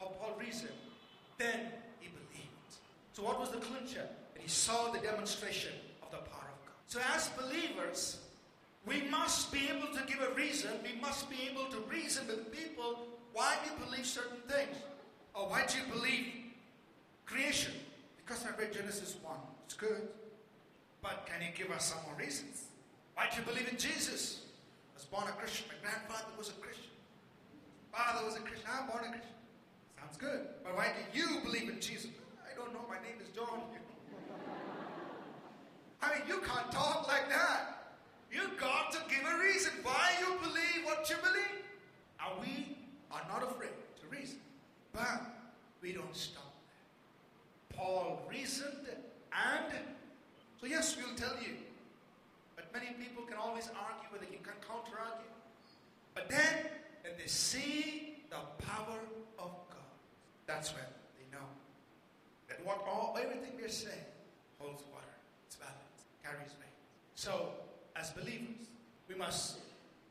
how 0.00 0.06
Paul 0.06 0.36
reasoned. 0.40 0.70
Then 1.36 1.60
he 2.00 2.08
believed. 2.08 2.72
So 3.12 3.22
what 3.22 3.38
was 3.38 3.50
the 3.50 3.58
clincher? 3.58 4.06
He 4.38 4.48
saw 4.48 4.90
the 4.92 5.00
demonstration 5.00 5.72
of 6.02 6.10
the 6.10 6.18
power. 6.18 6.35
So, 6.86 7.00
as 7.14 7.28
believers, 7.30 8.18
we 8.86 9.02
must 9.10 9.52
be 9.52 9.68
able 9.68 9.92
to 9.94 10.04
give 10.06 10.20
a 10.22 10.32
reason. 10.34 10.70
We 10.84 11.00
must 11.00 11.28
be 11.28 11.48
able 11.50 11.64
to 11.70 11.78
reason 11.90 12.26
with 12.28 12.52
people 12.52 13.08
why 13.32 13.56
we 13.64 13.84
believe 13.84 14.06
certain 14.06 14.40
things. 14.48 14.76
Or 15.34 15.48
why 15.48 15.66
do 15.66 15.78
you 15.78 15.84
believe 15.92 16.26
creation? 17.26 17.72
Because 18.16 18.44
I 18.46 18.56
read 18.58 18.72
Genesis 18.72 19.16
1. 19.22 19.36
It's 19.64 19.74
good. 19.74 20.08
But 21.02 21.26
can 21.26 21.42
you 21.42 21.48
give 21.54 21.74
us 21.74 21.86
some 21.86 21.98
more 22.06 22.18
reasons? 22.18 22.66
Why 23.14 23.26
do 23.30 23.40
you 23.40 23.46
believe 23.46 23.68
in 23.68 23.76
Jesus? 23.76 24.42
I 24.94 24.98
was 24.98 25.04
born 25.04 25.24
a 25.28 25.32
Christian. 25.32 25.66
My 25.70 25.90
grandfather 25.90 26.32
was 26.38 26.50
a 26.50 26.52
Christian. 26.52 26.90
Father 27.92 28.24
was 28.24 28.36
a 28.36 28.40
Christian. 28.40 28.68
I'm 28.72 28.86
born 28.86 29.04
a 29.04 29.08
Christian. 29.08 29.36
Sounds 29.98 30.16
good. 30.16 30.46
But 30.62 30.76
why 30.76 30.92
do 30.94 31.18
you 31.18 31.40
believe 31.40 31.68
in 31.68 31.80
Jesus? 31.80 32.10
I 32.46 32.54
don't 32.54 32.72
know. 32.72 32.80
My 32.88 32.96
name 32.96 33.18
is 33.20 33.28
John. 33.34 33.60
I 36.02 36.10
mean, 36.10 36.22
you 36.28 36.38
can't 36.38 36.70
talk 36.70 37.08
like 37.08 37.28
that. 37.28 37.94
You've 38.30 38.58
got 38.58 38.92
to 38.92 38.98
give 39.08 39.24
a 39.26 39.38
reason 39.38 39.72
why 39.82 40.10
you 40.20 40.38
believe 40.40 40.84
what 40.84 41.08
you 41.08 41.16
believe. 41.16 41.64
And 42.20 42.40
we 42.40 42.76
are 43.10 43.22
not 43.28 43.42
afraid 43.42 43.70
to 44.00 44.16
reason. 44.16 44.38
But 44.92 45.22
we 45.80 45.92
don't 45.92 46.14
stop 46.14 46.52
there. 46.68 47.78
Paul 47.78 48.22
reasoned 48.30 48.86
and 49.36 49.72
so 50.60 50.66
yes, 50.66 50.96
we'll 50.96 51.14
tell 51.16 51.36
you. 51.40 51.54
But 52.56 52.72
many 52.72 52.92
people 52.98 53.24
can 53.24 53.36
always 53.36 53.68
argue 53.68 54.08
whether 54.10 54.24
you 54.24 54.38
can 54.42 54.54
counter 54.66 54.96
argue. 54.98 55.30
But 56.14 56.28
then 56.30 56.70
when 57.02 57.12
they 57.18 57.26
see 57.26 58.24
the 58.30 58.36
power 58.64 58.98
of 59.38 59.50
God, 59.68 59.92
that's 60.46 60.72
when 60.72 60.84
they 61.18 61.36
know 61.36 61.44
that 62.48 62.64
what 62.64 62.82
all 62.88 63.18
everything 63.20 63.52
we're 63.60 63.68
saying 63.68 64.08
holds 64.58 64.82
water. 64.90 65.15
Carries 66.26 66.50
weight. 66.58 66.74
So, 67.14 67.50
as 67.94 68.10
believers, 68.10 68.66
we 69.08 69.14
must 69.14 69.58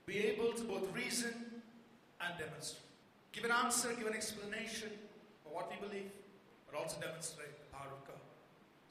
be 0.05 0.19
able 0.27 0.53
to 0.53 0.63
both 0.63 0.93
reason 0.95 1.33
and 2.21 2.39
demonstrate. 2.39 2.87
Give 3.33 3.43
an 3.43 3.51
answer, 3.51 3.89
give 3.97 4.07
an 4.07 4.13
explanation 4.13 4.89
for 5.43 5.53
what 5.53 5.69
we 5.69 5.75
believe, 5.85 6.09
but 6.65 6.79
also 6.79 7.01
demonstrate 7.01 7.51
the 7.59 7.77
power 7.77 7.91
of 7.91 8.07
God. 8.07 8.23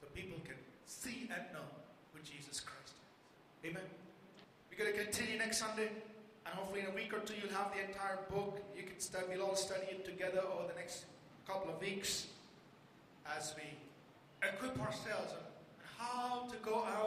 So 0.01 0.07
people 0.15 0.37
can 0.45 0.61
see 0.85 1.31
and 1.33 1.43
know 1.53 1.65
who 2.13 2.21
Jesus 2.21 2.61
Christ 2.61 2.93
is. 2.93 3.71
Amen. 3.71 3.89
We're 4.71 4.85
going 4.85 4.93
to 4.93 5.05
continue 5.05 5.39
next 5.39 5.59
Sunday, 5.59 5.89
and 6.45 6.55
hopefully 6.55 6.81
in 6.81 6.87
a 6.87 6.95
week 6.95 7.15
or 7.15 7.21
two 7.21 7.35
you'll 7.41 7.57
have 7.57 7.73
the 7.73 7.89
entire 7.89 8.19
book. 8.29 8.61
You 8.77 8.83
can 8.83 9.01
study, 9.01 9.25
we'll 9.31 9.47
all 9.47 9.57
study 9.57 9.87
it 9.89 10.05
together 10.05 10.43
over 10.45 10.69
the 10.69 10.79
next 10.79 11.05
couple 11.47 11.73
of 11.73 11.81
weeks 11.81 12.27
as 13.39 13.55
we 13.57 13.65
equip 14.47 14.79
ourselves 14.79 15.33
on 15.33 15.45
how 15.97 16.47
to 16.51 16.57
go 16.63 16.85
out 16.85 17.04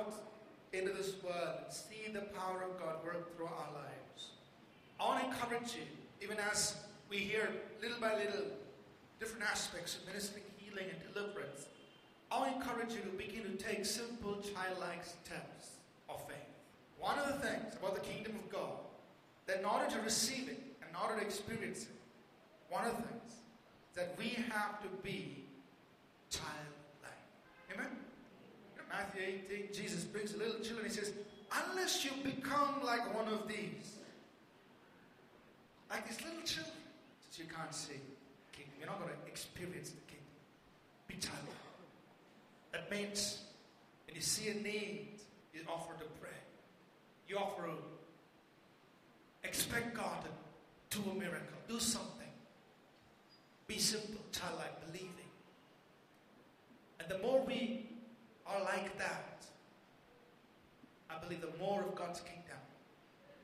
into 0.74 0.92
this 0.92 1.14
world 1.24 1.64
and 1.64 1.74
see 1.74 2.12
the 2.12 2.22
power 2.22 2.64
of 2.64 2.80
God 2.80 3.04
work 3.04 3.36
through 3.36 3.46
our 3.46 3.70
lives. 3.74 4.32
I 5.00 5.06
want 5.06 5.20
to 5.22 5.30
encourage 5.30 5.76
you, 5.76 5.84
even 6.22 6.38
as 6.52 6.76
we 7.10 7.18
hear 7.18 7.50
little 7.82 8.00
by 8.00 8.16
little 8.16 8.46
different 9.20 9.46
aspects 9.50 9.98
of 9.98 10.06
ministering 10.06 10.44
healing 10.58 10.86
and 10.92 11.14
deliverance. 11.14 11.66
I 12.32 12.50
encourage 12.50 12.94
you 12.94 13.02
to 13.02 13.18
begin 13.18 13.44
to 13.44 13.64
take 13.64 13.86
simple 13.86 14.36
childlike 14.42 15.04
steps 15.06 15.78
of 16.10 16.22
faith. 16.28 16.38
One 17.00 17.18
of 17.20 17.28
the 17.28 17.48
things 17.48 17.76
about 17.76 17.96
the 17.96 18.02
kingdom 18.02 18.36
of 18.36 18.52
God, 18.52 18.80
that 19.46 19.60
in 19.60 19.66
order 19.66 19.90
to 19.92 20.02
receive 20.02 20.50
it 20.50 20.62
and 20.82 20.90
in 20.90 20.96
order 21.02 21.20
to 21.20 21.26
experience 21.26 21.84
it, 21.84 21.96
one 22.70 22.86
of 22.86 22.98
the 22.98 23.04
things 23.04 23.34
that 23.96 24.16
we 24.18 24.30
have 24.52 24.82
to 24.82 24.90
be 25.04 25.46
childlike. 26.30 27.24
Amen? 27.74 27.88
Matthew 28.98 29.22
18, 29.52 29.74
Jesus 29.74 30.04
brings 30.04 30.34
the 30.34 30.40
little 30.40 30.60
children, 30.60 30.88
he 30.88 30.92
says, 30.92 31.12
Unless 31.70 32.04
you 32.04 32.12
become 32.24 32.82
like 32.84 33.14
one 33.14 33.28
of 33.28 33.48
these, 33.48 33.98
like 35.90 36.08
these 36.08 36.20
little 36.26 36.42
children, 36.42 36.74
you 37.38 37.46
can't 37.46 37.74
see 37.74 37.94
the 37.94 38.58
kingdom. 38.58 38.74
You're 38.80 38.90
not 38.90 39.00
going 39.00 39.14
to 39.14 39.28
experience 39.28 39.92
the 39.92 40.02
kingdom. 40.08 40.26
Be 41.08 41.16
childlike. 41.16 41.46
That 42.72 42.90
means 42.90 43.44
when 44.08 44.16
you 44.16 44.22
see 44.22 44.50
a 44.50 44.56
need, 44.56 45.10
you 45.54 45.62
offer 45.70 45.94
to 46.00 46.06
pray. 46.20 46.32
You 47.28 47.38
offer 47.38 47.68
to 47.68 49.48
expect 49.48 49.94
God 49.96 50.24
to 50.90 50.98
do 50.98 51.12
a 51.12 51.14
miracle, 51.14 51.58
do 51.68 51.80
something. 51.80 52.28
Be 53.68 53.78
simple, 53.78 54.22
childlike, 54.32 54.88
believing. 54.88 55.12
And 57.00 57.08
the 57.10 57.20
more 57.20 57.44
we 57.46 57.97
are 58.48 58.64
like 58.64 58.98
that, 58.98 59.46
I 61.10 61.18
believe 61.20 61.42
the 61.42 61.58
more 61.60 61.82
of 61.84 61.96
God's 61.96 62.22
kingdom 62.22 62.60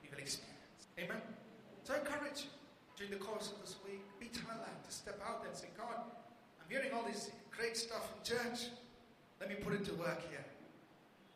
we 0.02 0.10
will 0.10 0.20
experience. 0.20 0.88
Amen? 1.00 1.22
So 1.84 1.94
I 1.94 2.00
encourage 2.00 2.44
you 2.44 2.52
during 2.96 3.12
the 3.12 3.24
course 3.24 3.52
of 3.52 3.60
this 3.62 3.76
week, 3.84 4.02
be 4.20 4.28
childlike 4.28 4.84
to 4.86 4.92
step 4.92 5.20
out 5.28 5.44
and 5.46 5.56
say, 5.56 5.68
God, 5.78 5.96
I'm 6.62 6.70
hearing 6.70 6.94
all 6.94 7.04
this 7.04 7.32
great 7.52 7.76
stuff 7.76 8.14
in 8.16 8.24
church. 8.24 8.70
Let 9.40 9.50
me 9.50 9.56
put 9.56 9.74
it 9.74 9.86
to 9.86 9.94
work 9.96 10.22
here. 10.30 10.46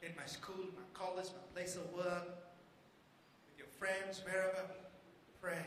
In 0.03 0.15
my 0.15 0.25
school, 0.25 0.69
my 0.75 0.87
college, 0.93 1.27
my 1.33 1.43
place 1.53 1.75
of 1.75 1.91
work, 1.93 2.23
with 3.49 3.57
your 3.57 3.67
friends, 3.79 4.21
wherever. 4.23 4.63
Pray. 5.41 5.65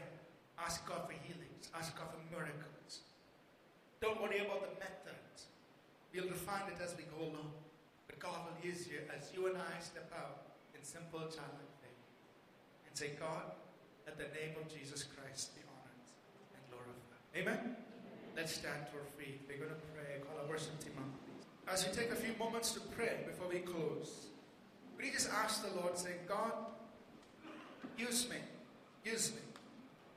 Ask 0.59 0.87
God 0.87 1.03
for 1.07 1.13
healings. 1.13 1.69
Ask 1.75 1.97
God 1.97 2.09
for 2.13 2.21
miracles. 2.33 3.01
Don't 4.01 4.21
worry 4.23 4.39
about 4.39 4.63
the 4.63 4.73
methods. 4.81 5.47
We'll 6.15 6.29
refine 6.29 6.69
it 6.69 6.83
as 6.83 6.97
we 6.97 7.05
go 7.05 7.31
along. 7.31 7.53
God 8.21 8.39
will 8.45 8.61
use 8.61 8.87
you 8.87 9.01
as 9.17 9.33
you 9.35 9.49
and 9.49 9.57
I 9.57 9.81
step 9.81 10.13
out 10.15 10.53
in 10.77 10.85
simple 10.85 11.21
childlike 11.21 11.75
faith 11.81 12.05
and 12.87 12.93
say, 12.93 13.17
God, 13.19 13.57
let 14.07 14.17
the 14.17 14.29
name 14.37 14.55
of 14.61 14.69
Jesus 14.69 15.05
Christ 15.05 15.57
be 15.57 15.63
honored 15.65 16.05
and 16.53 16.63
glorified. 16.69 17.25
Amen? 17.35 17.77
Let's 18.37 18.55
stand 18.55 18.87
to 18.93 19.01
our 19.01 19.11
feet. 19.17 19.41
We're 19.49 19.57
going 19.57 19.73
to 19.73 19.87
pray. 19.97 20.21
Call 20.21 20.37
our 20.45 20.49
worship 20.49 20.79
team 20.85 20.93
up. 20.99 21.73
As 21.73 21.87
we 21.87 21.93
take 21.93 22.13
a 22.13 22.17
few 22.17 22.35
moments 22.39 22.73
to 22.73 22.81
pray 22.81 23.25
before 23.27 23.49
we 23.49 23.61
close, 23.61 24.29
you 25.03 25.13
just 25.13 25.31
ask 25.31 25.63
the 25.63 25.81
Lord, 25.81 25.97
say, 25.97 26.13
God, 26.29 26.53
use 27.97 28.29
me, 28.29 28.37
use 29.05 29.33
me 29.33 29.41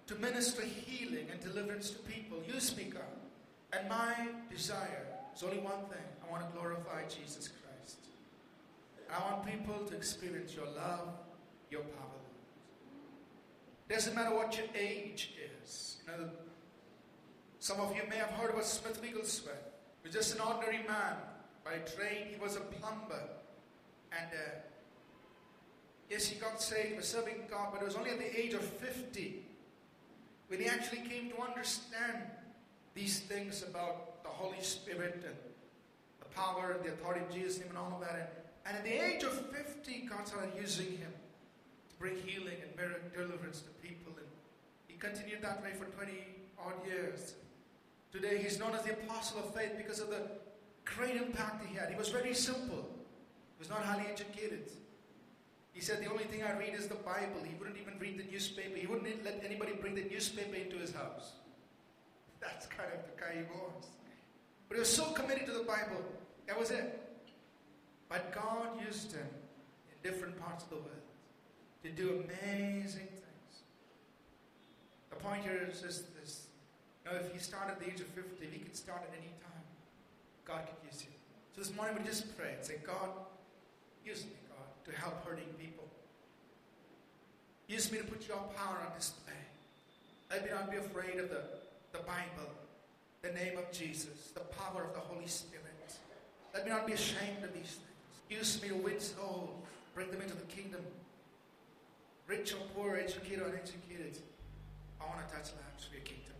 to 0.08 0.16
minister 0.16 0.62
healing 0.62 1.28
and 1.32 1.40
deliverance 1.40 1.90
to 1.92 2.00
people. 2.00 2.40
Use 2.46 2.76
me, 2.76 2.86
God. 2.86 3.02
And 3.72 3.88
my 3.88 4.14
desire 4.52 5.08
is 5.36 5.42
only 5.44 5.60
one 5.60 5.86
thing 5.90 6.04
I 6.28 6.32
want 6.32 6.46
to 6.46 6.58
glorify 6.58 7.04
Jesus 7.04 7.48
Christ. 7.48 7.63
I 9.14 9.32
want 9.32 9.46
people 9.46 9.86
to 9.86 9.96
experience 9.96 10.56
your 10.56 10.66
love, 10.66 11.10
your 11.70 11.82
power. 11.82 12.10
Doesn't 13.90 14.16
matter 14.16 14.36
what 14.36 14.58
your 14.58 14.68
age 14.76 15.34
is. 15.64 15.98
You 16.06 16.18
know, 16.18 16.30
some 17.60 17.80
of 17.80 17.96
you 17.96 18.02
may 18.10 18.18
have 18.18 18.32
heard 18.32 18.50
about 18.50 18.66
Smith 18.66 19.00
Wigglesworth. 19.02 19.56
He 20.02 20.08
was 20.08 20.16
just 20.16 20.36
an 20.36 20.42
ordinary 20.42 20.80
man. 20.88 21.16
By 21.64 21.78
trade, 21.96 22.28
he 22.32 22.40
was 22.40 22.56
a 22.56 22.62
plumber. 22.62 23.30
And 24.12 24.30
uh, 24.32 24.56
yes, 26.10 26.26
he 26.26 26.40
got 26.40 26.62
saved, 26.62 26.98
was 26.98 27.08
serving 27.08 27.44
God, 27.50 27.70
but 27.72 27.82
it 27.82 27.86
was 27.86 27.96
only 27.96 28.10
at 28.10 28.20
the 28.20 28.40
age 28.40 28.54
of 28.54 28.62
50 28.62 29.46
when 30.48 30.60
he 30.60 30.68
actually 30.68 31.08
came 31.10 31.30
to 31.30 31.42
understand 31.42 32.18
these 32.96 33.20
things 33.20 33.64
about 33.64 34.24
the 34.24 34.30
Holy 34.30 34.62
Spirit 34.62 35.24
and 35.26 35.36
the 36.20 36.26
power 36.36 36.76
and 36.78 36.84
the 36.84 36.94
authority 36.94 37.22
of 37.26 37.32
Jesus' 37.34 37.60
name 37.60 37.70
and 37.70 37.78
all 37.78 37.94
of 37.94 38.02
that. 38.02 38.16
And, 38.16 38.43
and 38.66 38.78
at 38.78 38.84
the 38.84 38.94
age 38.94 39.24
of 39.24 39.34
50, 39.52 40.08
God 40.10 40.28
started 40.28 40.52
using 40.60 40.98
him 40.98 41.12
to 41.90 41.96
bring 42.00 42.16
healing 42.26 42.58
and 42.62 43.14
deliverance 43.14 43.62
to 43.62 43.70
people. 43.88 44.14
And 44.18 44.28
he 44.88 44.96
continued 44.96 45.42
that 45.42 45.62
way 45.62 45.72
for 45.74 45.86
20 45.86 46.12
odd 46.60 46.86
years. 46.86 47.36
Today, 48.12 48.38
he's 48.42 48.60
known 48.60 48.76
as 48.76 48.84
the 48.84 48.94
apostle 48.94 49.40
of 49.40 49.54
faith 49.54 49.74
because 49.76 50.00
of 50.00 50.10
the 50.10 50.22
great 50.86 51.16
impact 51.16 51.66
he 51.66 51.76
had. 51.76 51.90
He 51.90 51.96
was 51.96 52.10
very 52.10 52.34
simple. 52.34 52.88
He 53.58 53.60
was 53.60 53.70
not 53.70 53.84
highly 53.84 54.06
educated. 54.10 54.70
He 55.74 55.82
said, 55.82 56.02
The 56.02 56.10
only 56.10 56.26
thing 56.26 56.44
I 56.44 56.58
read 56.58 56.74
is 56.76 56.88
the 56.88 56.96
Bible. 56.96 57.42
He 57.44 57.56
wouldn't 57.58 57.78
even 57.78 58.00
read 58.00 58.20
the 58.20 58.32
newspaper. 58.32 58.78
He 58.78 58.88
wouldn't 58.88 59.26
let 59.26 59.42
anybody 59.44 59.74
bring 59.74 59.96
the 59.96 60.04
newspaper 60.04 60.56
into 60.56 60.78
his 60.78 60.94
house. 60.94 61.34
That's 62.40 62.68
kind 62.68 62.90
of 62.94 63.00
the 63.06 63.20
guy 63.20 63.34
he 63.34 63.44
was. 63.44 63.88
But 64.70 64.76
he 64.76 64.80
was 64.80 64.96
so 64.96 65.06
committed 65.12 65.46
to 65.48 65.54
the 65.54 65.64
Bible. 65.64 66.04
That 66.48 66.60
was 66.60 66.72
it. 66.72 67.03
But 68.14 68.32
God 68.32 68.80
used 68.86 69.12
him 69.12 69.26
in 69.26 70.12
different 70.12 70.40
parts 70.40 70.64
of 70.66 70.70
the 70.70 70.76
world 70.76 71.10
to 71.82 71.90
do 71.90 72.24
amazing 72.24 73.10
things. 73.10 73.54
The 75.10 75.16
point 75.16 75.42
here 75.42 75.68
is 75.68 75.82
just 75.82 76.14
this. 76.22 76.46
You 77.04 77.12
know, 77.12 77.18
if 77.18 77.34
he 77.34 77.40
started 77.40 77.72
at 77.72 77.80
the 77.80 77.88
age 77.88 78.02
of 78.02 78.08
50, 78.14 78.46
he 78.46 78.60
could 78.60 78.76
start 78.76 79.02
at 79.02 79.18
any 79.18 79.34
time. 79.42 79.66
God 80.46 80.62
could 80.68 80.88
use 80.88 81.02
him. 81.02 81.12
So 81.56 81.62
this 81.62 81.76
morning 81.76 81.96
we 81.98 82.06
just 82.08 82.38
pray 82.38 82.54
and 82.56 82.64
say, 82.64 82.76
God, 82.86 83.10
use 84.06 84.26
me, 84.26 84.38
God, 84.48 84.94
to 84.94 85.02
help 85.02 85.26
hurting 85.26 85.50
people. 85.60 85.86
Use 87.68 87.92
me 87.92 87.98
to 87.98 88.04
put 88.04 88.28
your 88.28 88.38
power 88.56 88.78
on 88.86 88.96
display. 88.96 89.34
Let 90.30 90.46
me 90.46 90.52
not 90.52 90.70
be 90.70 90.78
afraid 90.78 91.20
of 91.20 91.30
the, 91.32 91.42
the 91.94 92.04
Bible, 92.06 92.54
the 93.24 93.32
name 93.32 93.58
of 93.58 93.72
Jesus, 93.72 94.30
the 94.36 94.42
power 94.42 94.84
of 94.84 94.94
the 94.94 95.00
Holy 95.00 95.28
Spirit. 95.28 95.64
Let 96.54 96.66
me 96.66 96.70
not 96.70 96.86
be 96.86 96.94
ashamed 96.94 97.44
of 97.44 97.52
these 97.56 97.64
things. 97.64 97.93
Use 98.30 98.62
me 98.62 98.72
win 98.72 99.00
souls, 99.00 99.50
bring 99.94 100.10
them 100.12 100.22
into 100.22 100.36
the 100.36 100.46
kingdom. 100.46 100.82
Rich 102.28 102.54
or 102.54 102.58
poor, 102.76 102.96
educated 102.96 103.42
or 103.42 103.48
uneducated. 103.48 104.18
I 105.00 105.06
want 105.06 105.28
to 105.28 105.36
touch 105.36 105.52
lives 105.52 105.86
for 105.86 105.94
your 105.94 106.04
kingdom. 106.04 106.34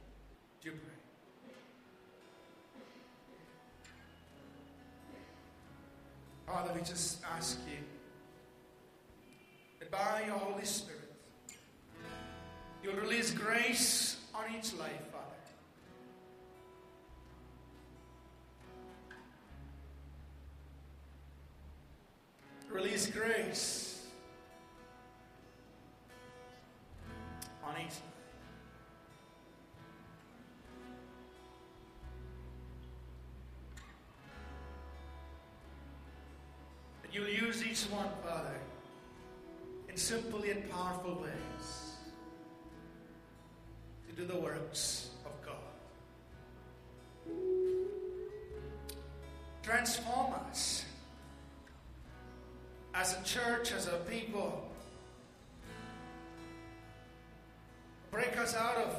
Do 0.62 0.70
you 0.70 0.76
pray? 0.76 0.94
Father, 6.48 6.72
we 6.74 6.82
just 6.82 7.20
ask 7.36 7.60
you 7.68 7.78
that 9.80 9.92
by 9.92 10.24
your 10.26 10.38
Holy 10.38 10.66
Spirit, 10.66 11.00
you'll 12.84 12.96
release 12.96 13.32
grace 13.32 14.18
on 14.34 14.44
each 14.58 14.74
life, 14.74 14.92
Father. 15.12 15.33
Release 22.74 23.06
grace 23.06 24.08
on 27.64 27.76
each. 27.80 27.94
And 37.04 37.14
you'll 37.14 37.28
use 37.28 37.64
each 37.64 37.84
one, 37.92 38.10
Father, 38.26 38.60
in 39.88 39.96
simple 39.96 40.44
yet 40.44 40.68
powerful 40.72 41.22
ways 41.22 41.98
to 44.10 44.16
do 44.16 44.26
the 44.26 44.40
works 44.40 45.12
of 45.28 45.32
God. 45.46 45.56
Transform 49.62 50.13
church, 53.64 53.74
as 53.74 53.88
a 53.88 53.98
people. 54.10 54.62
Break 58.12 58.38
us 58.38 58.56
out 58.56 58.76
of 58.76 58.96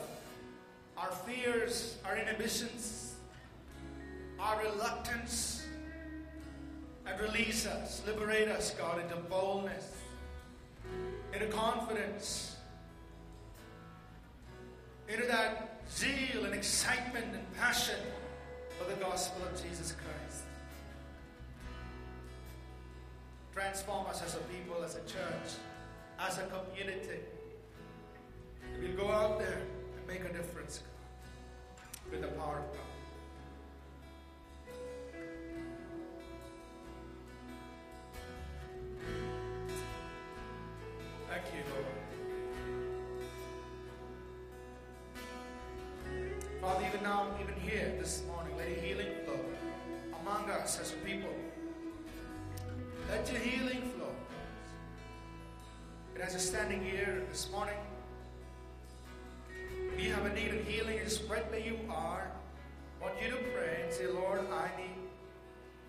our 0.97 1.11
fears, 1.11 1.97
our 2.05 2.17
inhibitions, 2.17 3.15
our 4.41 4.63
reluctance, 4.63 5.67
and 7.07 7.21
release 7.21 7.67
us, 7.67 8.03
liberate 8.07 8.49
us, 8.49 8.71
God, 8.71 9.01
into 9.01 9.17
boldness, 9.17 9.93
into 11.33 11.47
confidence, 11.47 12.57
into 15.09 15.27
that 15.27 15.83
zeal 15.93 16.45
and 16.45 16.55
excitement 16.55 17.27
and 17.35 17.55
passion 17.57 18.01
for 18.79 18.91
the 18.91 18.97
gospel 18.97 19.43
of 19.45 19.63
Jesus 19.63 19.93
Christ. 19.93 20.45
Transform 23.65 24.05
us 24.09 24.23
as 24.23 24.35
a 24.35 24.41
people, 24.41 24.85
as 24.85 24.97
a 24.97 25.01
church, 25.11 25.57
as 26.21 26.37
a 26.37 26.43
community. 26.53 27.21
We'll 28.79 28.95
go 28.95 29.11
out 29.11 29.39
there 29.39 29.63
and 29.97 30.07
make 30.07 30.21
a 30.21 30.31
difference 30.35 30.81
with 32.11 32.21
the 32.21 32.27
power 32.29 32.59
of 32.59 32.77
God. 32.77 32.84
Let 53.15 53.31
your 53.31 53.43
healing 53.43 53.83
flow. 53.97 54.11
And 56.15 56.23
as 56.25 56.33
you're 56.33 56.41
standing 56.41 56.83
here 56.83 57.23
this 57.31 57.49
morning, 57.53 57.77
if 59.95 60.03
you 60.03 60.13
have 60.13 60.27
a 60.27 60.35
need 60.35 60.53
of 60.53 60.67
healing, 60.67 60.99
just 61.05 61.23
right 61.29 61.49
where 61.49 61.61
you 61.61 61.79
are, 61.89 62.29
I 63.01 63.05
want 63.05 63.15
you 63.23 63.31
to 63.31 63.37
pray 63.37 63.83
and 63.85 63.93
say, 63.93 64.09
Lord, 64.09 64.41
I 64.51 64.69
need 64.77 64.97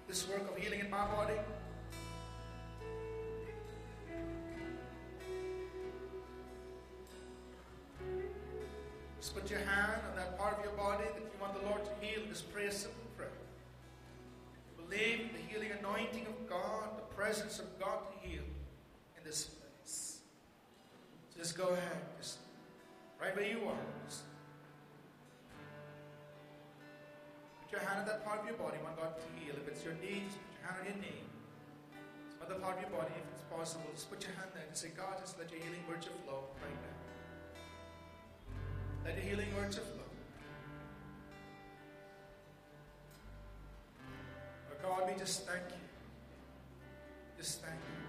this 0.08 0.30
work 0.30 0.48
of 0.48 0.56
healing 0.56 0.82
in 0.82 0.90
my 0.92 1.04
body. 1.08 1.34
Just 9.20 9.34
put 9.34 9.50
your 9.50 9.62
hand 9.62 10.00
on 10.12 10.16
that 10.16 10.38
part 10.38 10.60
of 10.60 10.64
your 10.64 10.74
body 10.74 11.06
that 11.06 11.24
you 11.24 11.42
want 11.42 11.60
the 11.60 11.68
Lord 11.68 11.82
to 11.86 12.06
heal. 12.06 12.22
Just 12.30 12.54
pray 12.54 12.70
simple 12.70 13.05
in 14.92 15.30
the 15.34 15.42
healing 15.48 15.72
anointing 15.80 16.26
of 16.28 16.50
God, 16.50 16.98
the 16.98 17.16
presence 17.16 17.60
of 17.60 17.80
God 17.80 18.00
to 18.12 18.28
heal 18.28 18.44
in 19.18 19.24
this 19.24 19.46
place. 19.46 20.20
So 21.30 21.40
just 21.40 21.58
go 21.58 21.70
ahead. 21.70 22.02
Just 22.18 22.40
right 23.22 23.36
where 23.36 23.46
you 23.46 23.60
are. 23.68 23.86
Just 24.08 24.24
put 27.64 27.72
your 27.72 27.82
hand 27.82 28.00
on 28.00 28.06
that 28.06 28.26
part 28.26 28.42
of 28.42 28.46
your 28.46 28.56
body. 28.56 28.78
Want 28.84 28.98
God 28.98 29.16
to 29.18 29.26
heal. 29.44 29.56
If 29.56 29.68
it's 29.68 29.84
your 29.84 29.94
knee, 29.96 30.24
just 30.28 30.38
put 30.38 30.54
your 30.62 30.72
hand 30.72 30.80
on 30.82 30.86
your 30.86 31.00
knee. 31.02 31.22
Some 32.30 32.42
other 32.46 32.60
part 32.62 32.78
of 32.78 32.82
your 32.82 32.92
body, 32.92 33.14
if 33.18 33.26
it's 33.34 33.44
possible, 33.50 33.90
just 33.94 34.10
put 34.10 34.24
your 34.24 34.36
hand 34.36 34.50
there 34.54 34.64
and 34.68 34.76
say, 34.76 34.90
God, 34.96 35.18
just 35.20 35.40
let 35.40 35.52
your 35.52 35.62
healing 35.62 35.84
virtue 35.90 36.14
flow 36.26 36.46
right 36.62 36.80
now. 36.86 36.96
Let 39.06 39.18
your 39.18 39.26
healing 39.26 39.52
virtue 39.56 39.82
flow. 39.82 40.05
God, 44.86 45.10
we 45.12 45.18
just 45.18 45.48
thank 45.48 45.64
you. 45.70 45.82
Just 47.38 47.62
thank 47.62 47.74
you. 47.74 48.05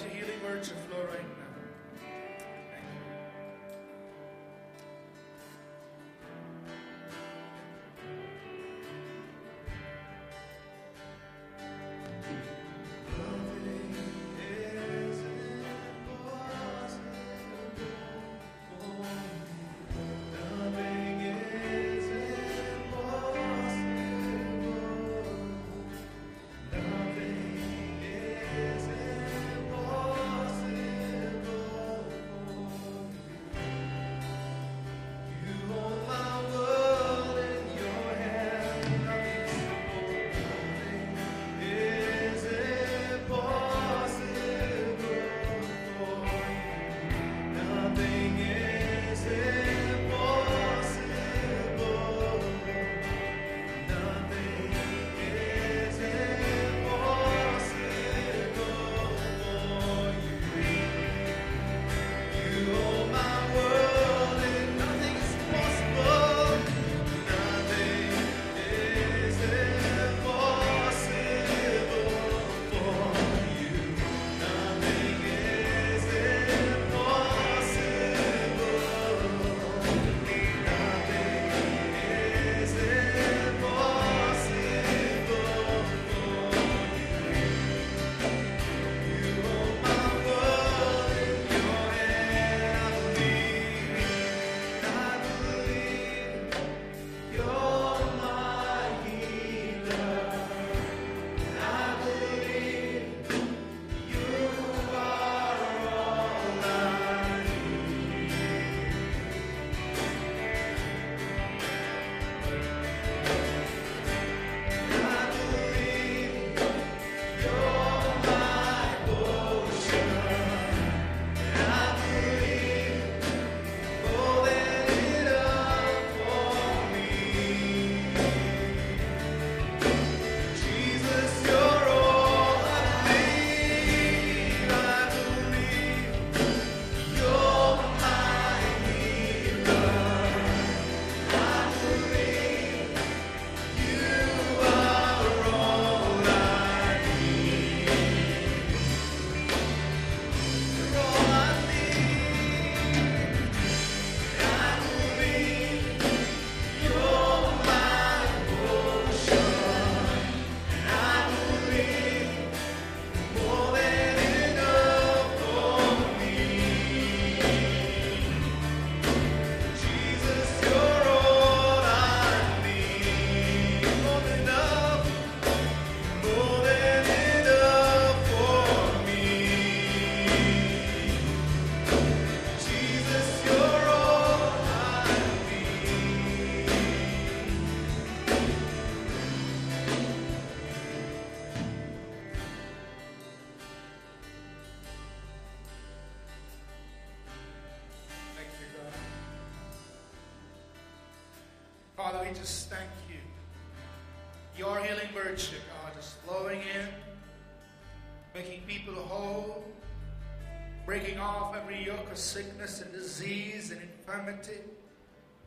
Your 0.00 0.10
healing 0.10 0.40
virtue 0.40 0.72
flow 0.88 1.04
right 1.04 1.20
now. 1.20 1.41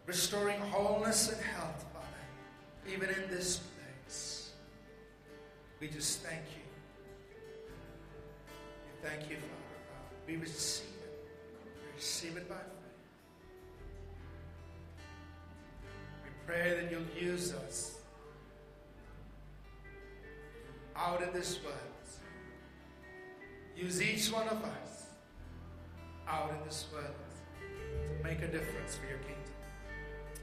Restoring 0.06 0.60
wholeness 0.60 1.32
and 1.32 1.42
health, 1.42 1.86
Father, 1.94 2.94
even 2.94 3.10
in 3.10 3.30
this 3.30 3.58
place. 3.58 4.52
We 5.80 5.88
just 5.88 6.22
thank 6.22 6.42
you. 6.56 6.62
We 8.86 9.10
thank 9.10 9.30
you, 9.30 9.38
Father 9.38 9.82
God. 9.90 10.28
We 10.28 10.38
receive 10.38 10.88
it. 11.04 11.30
We 11.66 11.96
receive 11.96 12.38
it 12.38 12.50
by 12.50 12.56
faith. 12.56 12.64
We 16.24 16.30
pray 16.46 16.82
that 16.82 16.92
you'll 16.92 17.30
use 17.32 17.54
us 17.54 18.00
out 20.96 21.22
in 21.22 21.32
this 21.34 21.60
world. 21.64 21.78
Use 23.76 24.02
each 24.02 24.32
one 24.32 24.48
of 24.48 24.64
us 24.64 25.08
out 26.28 26.50
in 26.52 26.66
this 26.66 26.88
world 26.94 27.25
make 28.26 28.42
a 28.42 28.48
difference 28.48 28.96
for 28.96 29.06
your 29.06 29.20
kingdom. 29.20 29.54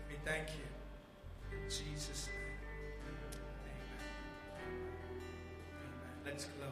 We 0.09 0.15
thank 0.25 0.47
you. 0.51 1.57
In 1.59 1.65
Jesus' 1.69 2.29
name. 2.29 2.37
Amen. 3.09 3.41
Amen. 5.75 6.25
Let's 6.25 6.45
close. 6.45 6.71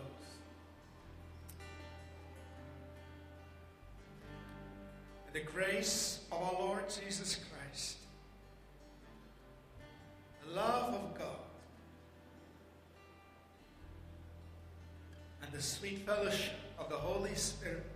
The 5.33 5.41
grace 5.41 6.21
of 6.31 6.43
our 6.43 6.53
Lord 6.53 6.85
Jesus 6.89 7.37
Christ, 7.37 7.97
the 10.47 10.55
love 10.55 10.95
of 10.95 11.19
God, 11.19 11.27
and 15.43 15.53
the 15.53 15.63
sweet 15.63 16.07
fellowship 16.07 16.55
of 16.79 16.89
the 16.89 16.97
Holy 16.97 17.35
Spirit 17.35 17.87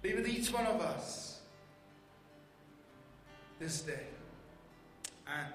be 0.00 0.14
with 0.14 0.26
each 0.26 0.50
one 0.50 0.64
of 0.64 0.80
us 0.80 1.27
this 3.58 3.80
day 3.82 4.06
and 5.26 5.52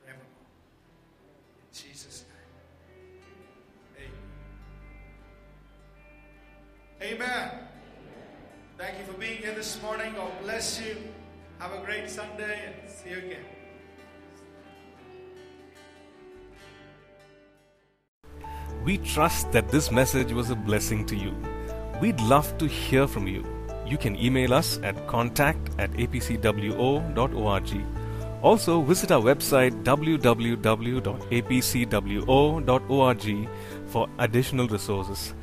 forevermore. 0.00 0.26
In 1.60 1.66
Jesus' 1.72 2.24
name. 3.96 4.10
Amen. 7.02 7.20
Amen. 7.22 7.50
Thank 8.76 8.98
you 8.98 9.04
for 9.04 9.18
being 9.18 9.38
here 9.38 9.54
this 9.54 9.80
morning. 9.82 10.14
God 10.14 10.32
bless 10.42 10.80
you. 10.80 10.96
Have 11.60 11.72
a 11.72 11.84
great 11.84 12.10
Sunday 12.10 12.60
and 12.66 12.90
see 12.90 13.10
you 13.10 13.18
again. 13.18 13.44
We 18.84 18.98
trust 18.98 19.52
that 19.52 19.70
this 19.70 19.90
message 19.90 20.32
was 20.32 20.50
a 20.50 20.56
blessing 20.56 21.06
to 21.06 21.16
you. 21.16 21.34
We'd 22.00 22.20
love 22.20 22.58
to 22.58 22.66
hear 22.66 23.06
from 23.06 23.26
you. 23.26 23.53
You 23.86 23.98
can 23.98 24.16
email 24.16 24.54
us 24.54 24.78
at 24.82 25.06
contact 25.06 25.70
at 25.78 25.90
apcwo.org. 25.92 27.70
Also, 28.42 28.82
visit 28.82 29.10
our 29.10 29.22
website 29.22 29.82
www.apcwo.org 29.84 30.38
for 33.86 34.08
additional 34.18 34.68
resources. 34.68 35.34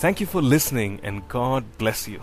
Thank 0.00 0.20
you 0.20 0.26
for 0.26 0.42
listening 0.42 1.00
and 1.02 1.26
God 1.28 1.64
bless 1.78 2.08
you. 2.08 2.22